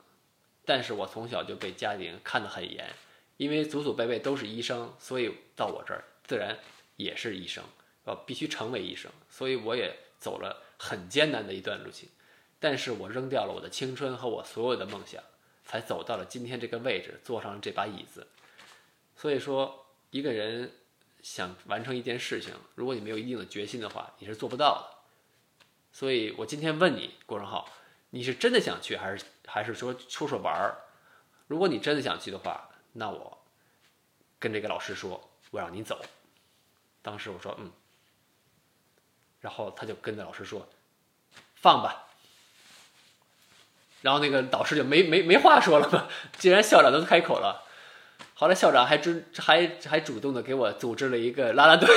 [0.66, 2.92] 但是我从小就被家庭看得很严，
[3.38, 6.58] 因为祖祖辈辈都是医生，所以到我这儿自然
[6.96, 7.64] 也是医生，
[8.06, 9.12] 要必须成为医生。
[9.30, 12.10] 所以我也走了很艰难的一段路径，
[12.60, 15.22] 但是我扔掉了我的青春和我所有的梦想，
[15.66, 18.28] 才走到了今天这个位置，坐上了这把椅子。”
[19.16, 20.72] 所以说，一个人
[21.22, 25.04] 想完成一件事情，如果你没有一定的决心的话，你是做不到的。
[25.92, 27.70] 所以我今天问你，郭正浩，
[28.10, 30.78] 你是真的想去，还是还是说说说玩儿？
[31.48, 33.38] 如果你真的想去的话，那我
[34.40, 36.04] 跟这个老师说，我让你走。
[37.04, 37.72] 当时我说嗯，
[39.42, 40.68] 然后他就跟着老师说，
[41.54, 42.08] 放吧。
[44.02, 47.64] 然后那个导师就没没没话说了嘛，既然校长都开口了。
[48.36, 51.88] 后来校长还主还还主动的给我组织了一个啦啦队，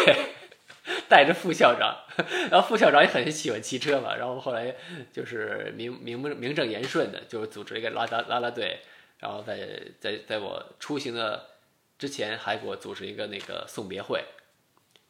[1.09, 2.05] 带着副校长，
[2.51, 4.77] 然后副校长也很喜欢骑车嘛，然后后来
[5.12, 8.81] 就是名名名正言顺的就组织一个拉拉拉拉队，
[9.19, 11.49] 然后在在在我出行的
[11.99, 14.25] 之前还给我组织一个那个送别会，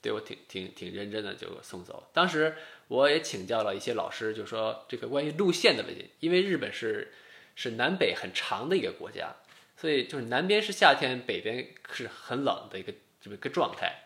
[0.06, 2.08] 对我挺挺挺认真的就送走。
[2.12, 2.54] 当时
[2.86, 7.12] 我也请教了一些老师，就说这个关于路线的问题，因为日本是
[7.56, 9.34] 是南北很长的一个国家。
[9.76, 14.04] 所以就是南边是夏天，北边是很冷的一个这么一个状态。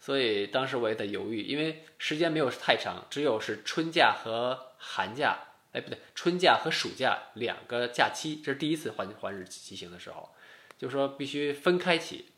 [0.00, 5.38] 所以当时我也在犹豫，因为时间没有太长，只有是春假和寒假，
[5.72, 8.40] 哎不对，春假和暑假两个假期。
[8.42, 10.34] 这是第一次环环日骑行的时候，
[10.78, 12.30] 就说必须分开骑，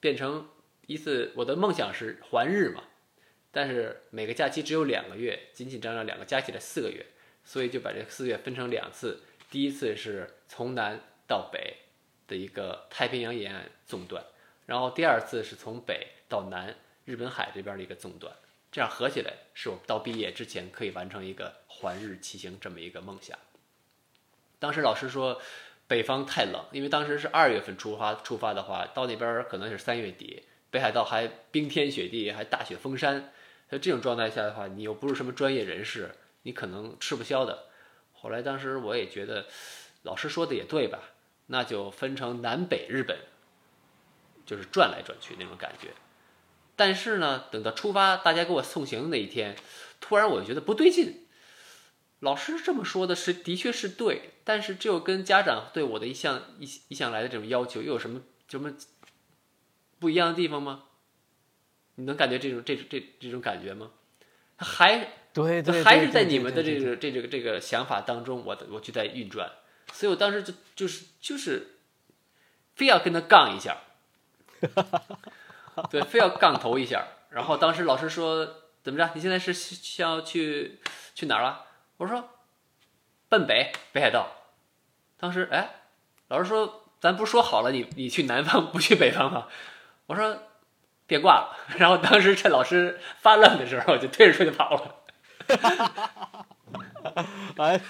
[0.00, 0.48] 变成
[0.86, 1.32] 一次。
[1.36, 2.84] 我的梦想是环日嘛，
[3.50, 7.04] 但是每个假期只有两个月，紧紧张张两个加起来四个月，
[7.44, 9.20] 所以就把这四月分成两次。
[9.50, 11.00] 第一次是从南。
[11.28, 11.78] 到北
[12.28, 14.24] 的一个太平洋沿岸纵断，
[14.64, 16.72] 然后第二次是从北到南
[17.04, 18.32] 日本海这边的一个纵断，
[18.70, 23.36] 这样合起来是我到毕业之前可以完成一个环日骑行这么一个梦想。
[24.60, 25.42] 当时老师说
[25.88, 30.44] 北方太冷，因为当时是二月份出发，出发的话到那边可能是三月底，
[30.76, 33.32] 北海道还冰天雪地，还大雪封山，
[33.66, 37.64] 在这种状态下的话，你又不是什么专业人士，你可能吃不消的。
[38.12, 39.46] 后来当时我也觉得
[40.02, 40.98] 老师说的也对吧？
[41.46, 43.16] 那就分成南北日本，
[44.44, 45.94] 就是转来转去那种感觉。
[46.76, 49.56] 但是呢，等到出发，大家给我送行的那一天，
[49.98, 51.26] 突然我就觉得不对劲。
[52.20, 58.74] 老师这么说的是的确是对，但是这又跟家长对我的一向一一向来的这种要求又有什么什么
[59.98, 60.84] 不一样的地方吗？
[61.96, 63.90] 你能感觉这种这这这种感觉吗？
[64.58, 69.50] 还对对，还是在你们的这个这这个这个想法当中，我我就在运转。
[69.92, 71.76] 所以我当时就就是就是
[72.74, 73.78] 非要跟他杠一下，
[75.90, 77.06] 对，非要杠头一下。
[77.30, 79.10] 然后当时老师说：“怎么着？
[79.14, 80.80] 你现在是需要去
[81.14, 81.66] 去哪儿了？”
[81.98, 82.30] 我说
[83.28, 84.32] ：“奔北北海道。”
[85.18, 85.82] 当时哎，
[86.28, 89.48] 老师说：“咱不是说好了，你你去南方不去北方吗？”
[90.06, 90.42] 我说
[91.06, 94.96] ：“别挂了。”然后当时趁老师发愣的时候，我就推着出去跑了。
[97.58, 97.80] 哎，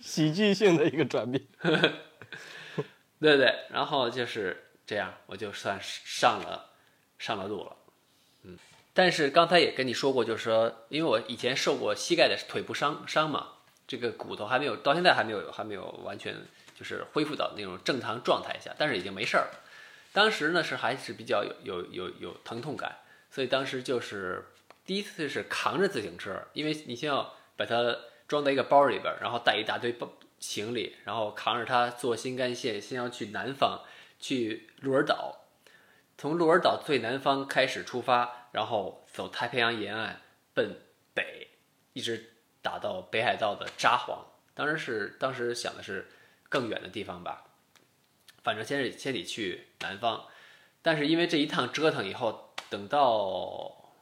[0.00, 1.42] 喜剧性的一个转变，
[3.20, 6.70] 对对，然后就是这样，我就算上了
[7.18, 7.76] 上了路了，
[8.44, 8.58] 嗯。
[8.92, 13.48] 但是刚才也跟你说过，就是说，因为我以前受过膝盖的腿部伤伤嘛，
[13.86, 16.36] 这个骨头还没有到现在还没有还没有完全
[16.78, 19.48] 就是恢复到那种正常状态下，但是已经没事儿。
[20.18, 22.96] 当时呢是还是比较有有有有疼痛感，
[23.30, 24.44] 所以当时就是
[24.84, 27.96] 第一次是扛着自行车，因为你先要把它。
[28.28, 33.80] 装在一个包里边，然后带一大堆包行李，然后扛着它坐新干线，先要去南方，
[34.20, 35.46] 去鹿儿岛，
[36.18, 40.20] 从鹿儿岛最南方开始出发，然后走太平洋沿岸
[40.52, 40.76] 奔
[41.14, 41.48] 北，
[41.94, 44.18] 一直打到北海道的札幌。
[44.52, 46.06] 当时是当时想的是
[46.50, 47.46] 更远的地方吧，
[48.42, 50.26] 反正先是先得去南方。
[50.80, 53.92] 但是因为这一趟折腾以后，等到，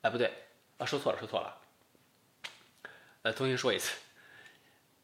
[0.00, 0.32] 哎不对，
[0.78, 1.60] 啊说错了说错了，
[3.22, 3.98] 呃重新说一次，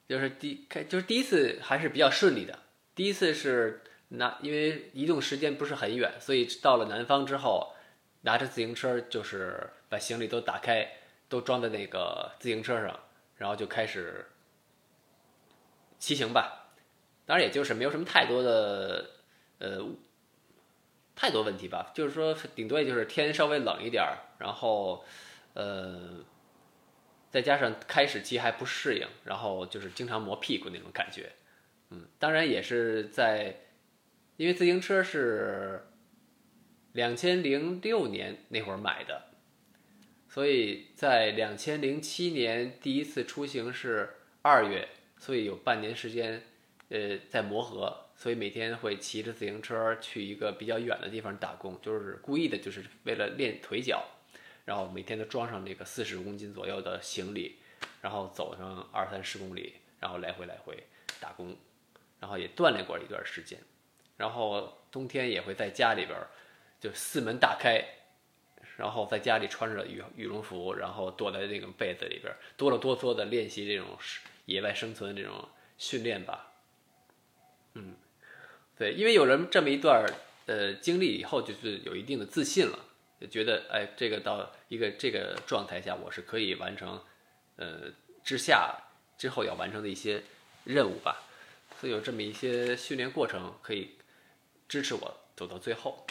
[0.09, 2.59] 就是第开就是第一次还是比较顺利的。
[2.95, 7.75] 第一次是拿因为移动时间不是很远，所以到了南方之后，
[8.23, 10.91] 拿着自行车就是把行李都打开，
[11.29, 13.01] 都装在那个自行车上，
[13.37, 14.27] 然后就开始
[15.99, 16.64] 骑行吧。
[17.27, 19.11] 当然也就是没有什么太多的
[19.59, 19.87] 呃。
[21.17, 25.05] 太多问题吧，就是说，顶多也就是天稍微冷一点儿，然后，
[25.53, 26.25] 呃，
[27.31, 31.31] 再加上开始骑还不适应，然后就是经常磨屁股那种感觉，
[31.91, 33.61] 嗯，当然也是在，
[34.37, 35.87] 因为自行车是
[36.91, 39.27] 两千零六年那会儿买的，
[40.29, 44.89] 所以在两千零七年第一次出行是二月，
[45.21, 46.43] 所以有半年时间，
[46.95, 47.93] 呃，在磨合。
[48.17, 54.05] 所以每天会骑着自行车去一个比较远的地方打工，就是故意的，就是为了练腿脚。
[54.65, 57.57] 然后每天都装上这个四十公斤左右的行李，
[58.01, 60.81] 然后走上二三十公里，然后来回来回
[61.21, 61.55] 打工，
[62.21, 63.59] 然后也锻炼过一段时间。
[64.17, 66.17] 然后冬天也会在家里边，
[66.81, 67.85] 就四门大开，
[68.77, 73.99] 然后在家里穿着羽羽绒服，然后躲在那个被子里边，哆了哆嗦的练习这种
[74.45, 76.54] 野外生存这种训练吧。
[77.75, 77.95] 嗯。
[78.77, 80.05] 对，因为有了这么一段
[80.47, 82.79] 呃经历以后，就是有一定的自信了，
[83.21, 87.01] 就觉得哎，这个到一个这个状态下，我是可以完成，
[87.57, 87.93] 呃，
[88.25, 88.77] 之下
[89.17, 90.25] 之后要完成的一些
[90.65, 91.23] 任务吧。
[91.81, 93.91] 所以有这么一些训练过程可以
[94.69, 96.07] 支持我走到最后。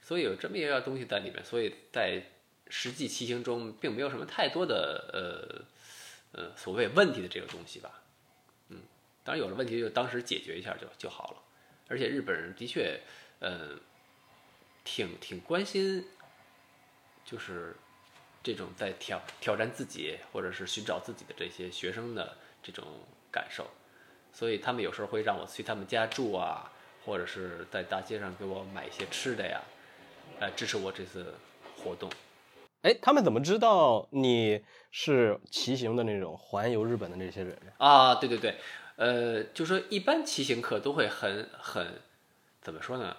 [0.00, 2.22] 所以有这么一样东西在里面，所以在
[2.68, 5.64] 实际骑行中并没有什么太多的
[6.32, 8.01] 呃呃所谓问题的这个东西吧。
[9.24, 11.36] 当然有了问题就当时解决一下就就好了，
[11.88, 13.00] 而且日本人的确，
[13.40, 13.78] 嗯，
[14.82, 16.04] 挺挺关心，
[17.24, 17.76] 就是
[18.42, 22.84] 这种在挑挑战自己或者是寻找自己的这些学生的这种
[23.30, 23.66] 感受，
[24.32, 26.72] 所以他们有时候会让我去他们家住啊，
[27.04, 29.62] 或者是在大街上给我买一些吃的呀，
[30.40, 31.32] 来支持我这次
[31.76, 32.10] 活动。
[32.82, 38.56] 哎，他们怎么知道你是骑行的那种环游日本的那些人啊，对对对。
[39.02, 42.00] 呃，就说一般骑行客都会很很，
[42.60, 43.16] 怎么说呢？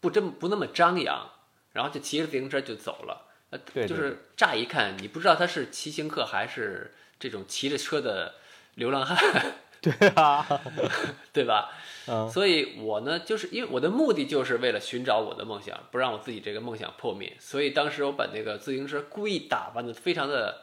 [0.00, 1.30] 不真不那么张扬，
[1.74, 3.26] 然后就骑着自行车就走了。
[3.50, 8.36] 呃，就是乍一看你不知道他是骑行客还是这种骑着车的
[8.76, 9.18] 流浪汉。
[9.82, 10.46] 对啊，
[11.34, 11.70] 对吧？
[12.06, 12.26] 嗯。
[12.30, 17.36] 所以我呢，就是因为我的目的就是为了寻找我的梦想，不让我自己这个梦想破灭。
[17.38, 20.62] 所以当时我把那个自行车故意打扮的非常的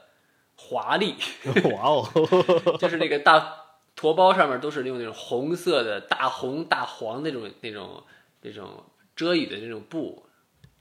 [0.56, 1.14] 华丽。
[1.76, 2.10] 哇哦！
[2.82, 3.60] 就是那个大。
[3.96, 8.04] 驼包上面都是用那种红色的大红大黄那种那种
[8.42, 8.84] 那种
[9.16, 10.26] 遮雨的那种布，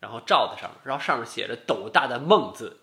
[0.00, 2.78] 然后罩在上面，然后上面写着斗大的梦字，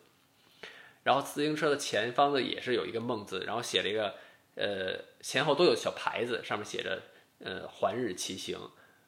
[1.04, 4.16] 然后自行车的前方呢也是有一个梦字，然后写了一个
[4.56, 7.02] 呃前后都有小牌子，上面写着
[7.40, 8.58] 呃环日骑行，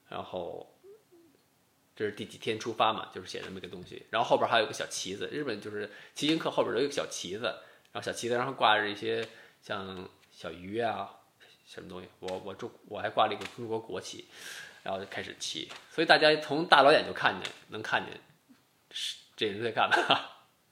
[0.09, 0.75] 然后
[1.95, 7.43] 这是第几天出发嘛，就是写这么个东西，然后后边还有个小旗子，日本就是骑行客后边都有个小旗子，
[7.91, 9.27] 然后小旗子上挂着一些
[9.61, 10.09] 像。
[10.41, 11.07] 小鱼啊，
[11.67, 12.07] 什么东西？
[12.19, 14.25] 我我中我还挂了一个中国国旗，
[14.81, 15.69] 然后就开始骑。
[15.91, 18.19] 所以大家从大老远就看见，能看见
[18.89, 20.19] 是这人在干嘛。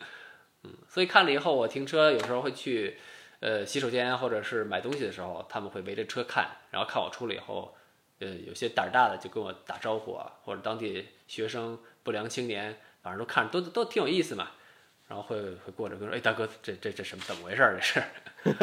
[0.65, 2.97] 嗯，所以看了以后，我停车有时候会去
[3.41, 7.77] 呃洗手间或者是买东西的时候，他们会围着车看，然后看我出来以后，
[8.17, 14.53] 呃有些胆儿大的就跟我打招呼啊，或者当地学生、不良青年，反正都看都都挺有意思嘛。
[15.09, 17.23] 然后会会过来跟说：“哎，大哥，这这这什么？
[17.25, 17.57] 怎么回事？
[17.75, 18.03] 这是。”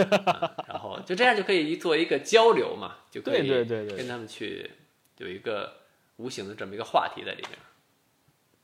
[0.68, 4.70] 然后就这样就可以做一个交流嘛，就可以跟他们去
[5.18, 5.78] 有一个
[6.18, 7.58] 无形的这么一个话题在里面。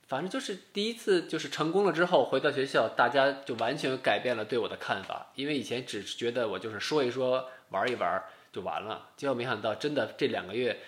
[0.07, 5.33] 反正就是第一次就是成功了之后回到学校，大家就完全改变了对我的看法。
[5.35, 8.23] 因为以前只是觉得我就是说一说、玩一玩
[8.53, 10.79] 就完了，结果没想到真的这两个月，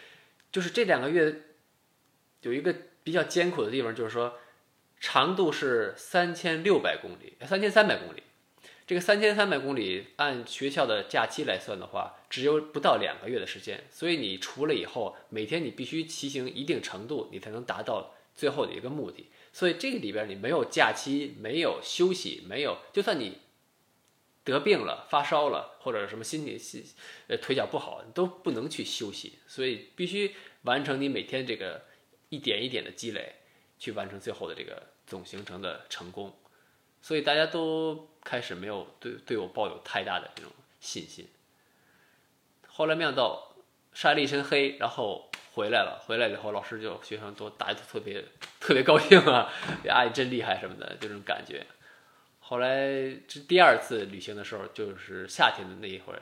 [0.53, 1.43] 就是这两个月
[2.43, 2.73] 有一个
[3.03, 4.39] 比较艰苦的地方，就是说。
[5.07, 8.23] 长度是三千六百公里，三千三百公里。
[8.87, 13.85] 这个三千三百公里按学校的假期来算的话，只有不到两个月的时间。
[13.91, 19.29] 所以你除了以后，每天你必须骑行一定程度，你才能达到最后的一个目的。
[19.53, 23.41] 所以这个里边你没有假期，没有休息，没有，就算你
[24.43, 26.83] 得病了、发烧了，或者什么心理、心
[27.29, 29.35] 呃腿脚不好，你都不能去休息。
[29.47, 31.83] 所以必须完成你每天这个
[32.31, 33.35] 一点一点的积累。
[33.77, 36.35] 去完成最后的这个总行程的成功，
[37.03, 40.51] 所以大家都开始没有对对我抱有太大的这种
[40.81, 41.29] 信心。
[42.67, 43.55] 后来没想到
[43.93, 48.25] 晒了一身黑，然后回来了，回来以后老师就学生都大家都特别
[48.59, 49.53] 特别高兴啊，
[49.89, 51.67] 阿 姨真厉害什么的这种感觉。
[52.41, 52.91] 后来
[53.29, 56.21] 这第二次旅行的时候，就是夏天的那一会儿，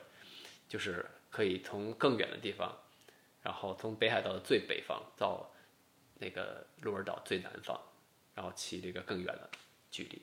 [0.68, 2.78] 就是可以从更远的地方，
[3.42, 5.50] 然后从北海道的最北方到
[6.18, 7.80] 那个鹿儿岛最南方，
[8.34, 9.50] 然后骑这个更远的
[9.90, 10.22] 距离。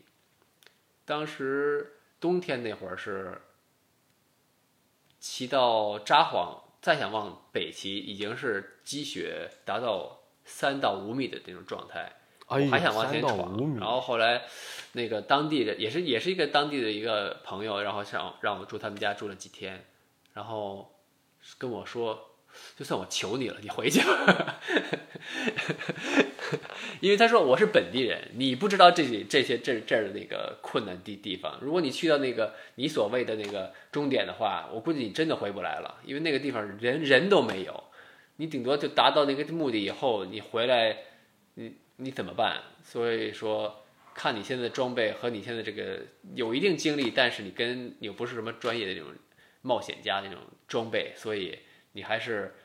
[1.06, 3.42] 当时冬天那会儿是
[5.20, 12.14] 骑到札幌，再想往北骑，已经是积雪达到三到五米的那种状态。
[12.72, 14.42] 还想往前3到闯然后后来
[14.94, 19.86] 那个当地的也是也是一个当地的一个朋友，然后想让我住他们家住了几天，
[20.34, 21.00] 然后
[21.60, 22.32] 跟我说，
[22.76, 24.60] 就算我求你了，你回去吧，
[27.02, 37.84] 因为他说我是本地人，你不知道这里这些这这儿的那个困难地地方，如果你去到那个你所谓的那个终点的话，我估计你真的回不来了，因为那个地方人人都没有，
[38.36, 40.98] 你顶多就达到那个目的以后，你回来，
[41.56, 42.62] 你你怎么办？
[42.84, 46.02] 所以说，看你现在的装备和你现在这个
[46.36, 49.08] 有一定经历，但是你跟你又不是什么专业的那种
[49.62, 51.60] 冒险家那种装备，所以
[51.94, 52.56] 你还是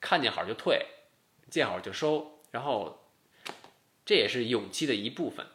[0.00, 0.86] 看见好就退，
[1.50, 3.04] 见好就收，然后
[4.04, 5.46] 这也是勇气的一部分。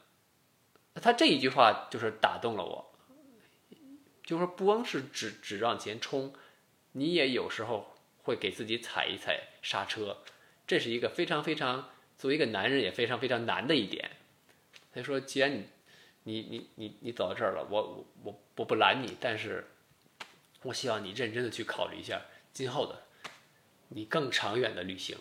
[0.96, 2.94] 他这一句话就是打动了我，
[4.24, 6.34] 就是说不光是只只往前冲，
[6.92, 10.24] 你也有时候会给自己踩一踩刹车，
[10.68, 14.12] 这是一个非常非常作为一个男人也非常非常难的一点。
[14.94, 15.68] 他说，既然你
[16.24, 19.68] 你你你你走到这儿了，我我我我不拦你，但是
[20.62, 22.22] 我希望你认真的去考虑一下
[22.54, 23.02] 今后的
[23.90, 25.18] 你更长远的旅行。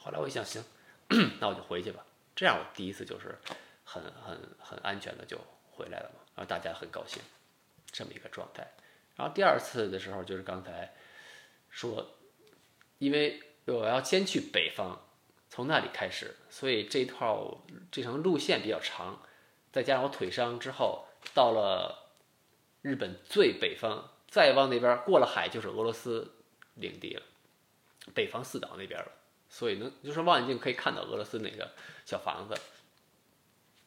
[0.00, 0.64] 后来我一想，行，
[1.40, 2.04] 那我就回去吧。
[2.34, 3.36] 这样我第一次就是
[3.84, 5.38] 很很很安全的就
[5.70, 7.22] 回来了嘛，然后大家很高兴，
[7.90, 8.66] 这么一个状态。
[9.16, 10.94] 然后第二次的时候就是刚才
[11.70, 12.06] 说，
[12.98, 15.00] 因为我要先去北方，
[15.50, 19.20] 从那里开始，所以这套这程路线比较长，
[19.72, 22.12] 再加上我腿伤之后，到了
[22.82, 26.36] 日本最北方，再往那边过了海就是俄罗斯
[26.74, 27.22] 领地了，
[28.14, 29.10] 北方四岛那边了，
[29.48, 31.70] 所以能就是望远镜可以看到俄罗斯那个
[32.04, 32.54] 小房子。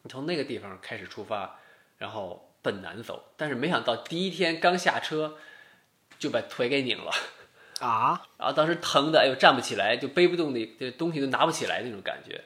[0.02, 1.58] 你从那个地方开始出发，
[1.98, 5.36] 然后奔南走，但是没想到第一天刚下车
[6.18, 7.12] 就把腿给拧了。
[7.80, 12.44] 啊，然后当时疼的，哎呦站不起来，就背不动那这东西都拿不起来那种感觉，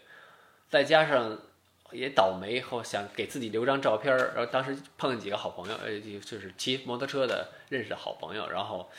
[0.70, 1.38] 再加上
[1.92, 8.90] 也倒霉，后想给自己留张照片儿，然后当时碰见几个好朋友，呃，就是骑摩托车的认识的好朋友，然后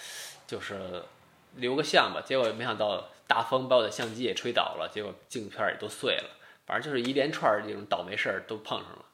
[0.45, 1.03] 就是
[1.57, 6.29] 留个相吧，结果没想到大风把我的相机也吹倒了，结果镜片也都碎了，
[6.65, 9.05] 反正就是一连串这种倒霉事儿都碰上了，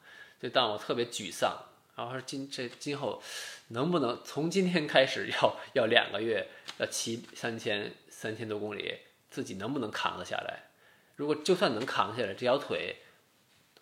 [0.41, 1.57] 就让我特别沮丧。
[1.95, 3.21] 然后说今这今后
[3.67, 6.47] 能不能从今天开始要 要两个月
[6.79, 8.97] 要骑三千三千多公里，
[9.29, 10.71] 自己能不能扛得下来？
[11.15, 12.95] 如果就算能扛下来，这条腿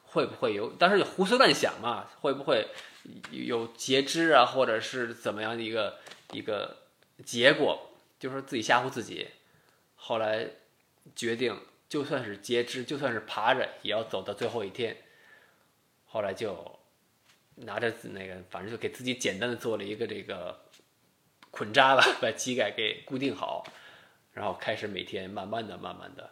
[0.03, 0.71] 会不会有？
[0.73, 2.67] 当时就胡思乱想嘛，会不会
[3.31, 5.99] 有截肢啊，或者是怎么样的一个
[6.33, 6.79] 一个
[7.25, 7.90] 结果？
[8.21, 9.27] 就是自己吓唬自己。
[9.95, 10.47] 后来
[11.15, 11.59] 决定，
[11.89, 14.95] 就算是截肢，就算是爬着，也要走到最后一天。
[16.05, 16.79] 后来就
[17.55, 20.61] 拿着那个，反正就给自己简单的做了一个这个
[21.49, 23.65] 捆扎吧，把膝盖给固定好，
[24.33, 26.29] 然后开始每天慢慢的、慢慢的，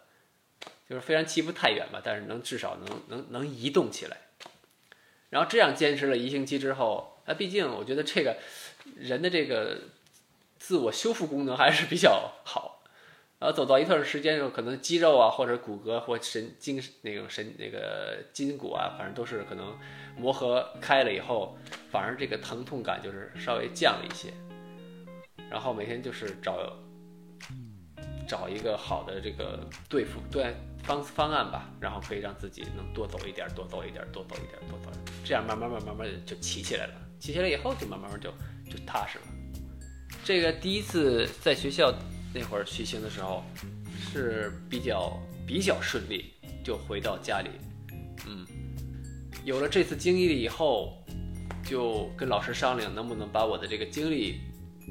[0.88, 4.16] 就是虽然骑不太远吧，但是能至少能能能移动起来。
[5.30, 8.38] 然后这样坚持了一星期之后，那毕竟我觉得这个
[8.96, 9.80] 人的这个
[10.60, 12.76] 自我修复功能还是比较好。
[13.40, 19.74] 然后走到一段时间之后，可能肌肉啊，或者骨骼或神经那种神那个筋骨啊，反正都是可能
[20.14, 21.56] 磨合开了以后，
[21.90, 24.30] 反而这个疼痛感就是稍微降了一些。
[25.50, 26.70] 然后每天就是找
[28.28, 30.54] 找一个好的这个对付对
[30.84, 36.92] 方方案吧，然后可以让自己能多走一点，多走一点，多走一点，多走一点，这样慢慢慢慢慢就骑起来了。
[37.18, 38.30] 骑起来以后就慢慢就
[38.70, 39.24] 就踏实了。
[40.30, 41.92] 这个第一次在学校
[42.32, 43.42] 那会儿骑行的时候
[44.12, 46.26] 是比较比较顺利，
[46.62, 47.50] 就回到家里，
[48.28, 48.46] 嗯，
[49.44, 51.04] 有了这次经历以后，
[51.64, 54.38] 就跟老师商量能不能把我的这个经历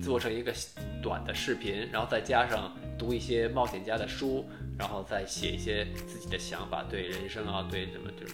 [0.03, 0.53] 做成一个
[1.01, 4.45] 短的视频，然后再加上读一些冒险家的书，
[4.77, 8.33] 然后再写一些自己的想法，对人生啊，对什么就是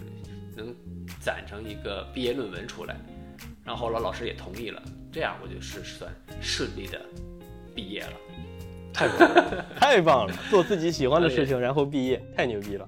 [0.57, 0.75] 能
[1.19, 2.97] 攒成一个毕业论文出来。
[3.63, 4.81] 然后后来老师也同意了，
[5.15, 7.01] 这样我就是算顺利的
[7.73, 8.11] 毕业了。
[8.93, 9.65] 太棒了。
[9.79, 12.85] 太棒了做自己喜欢的事情然后毕业太牛逼了。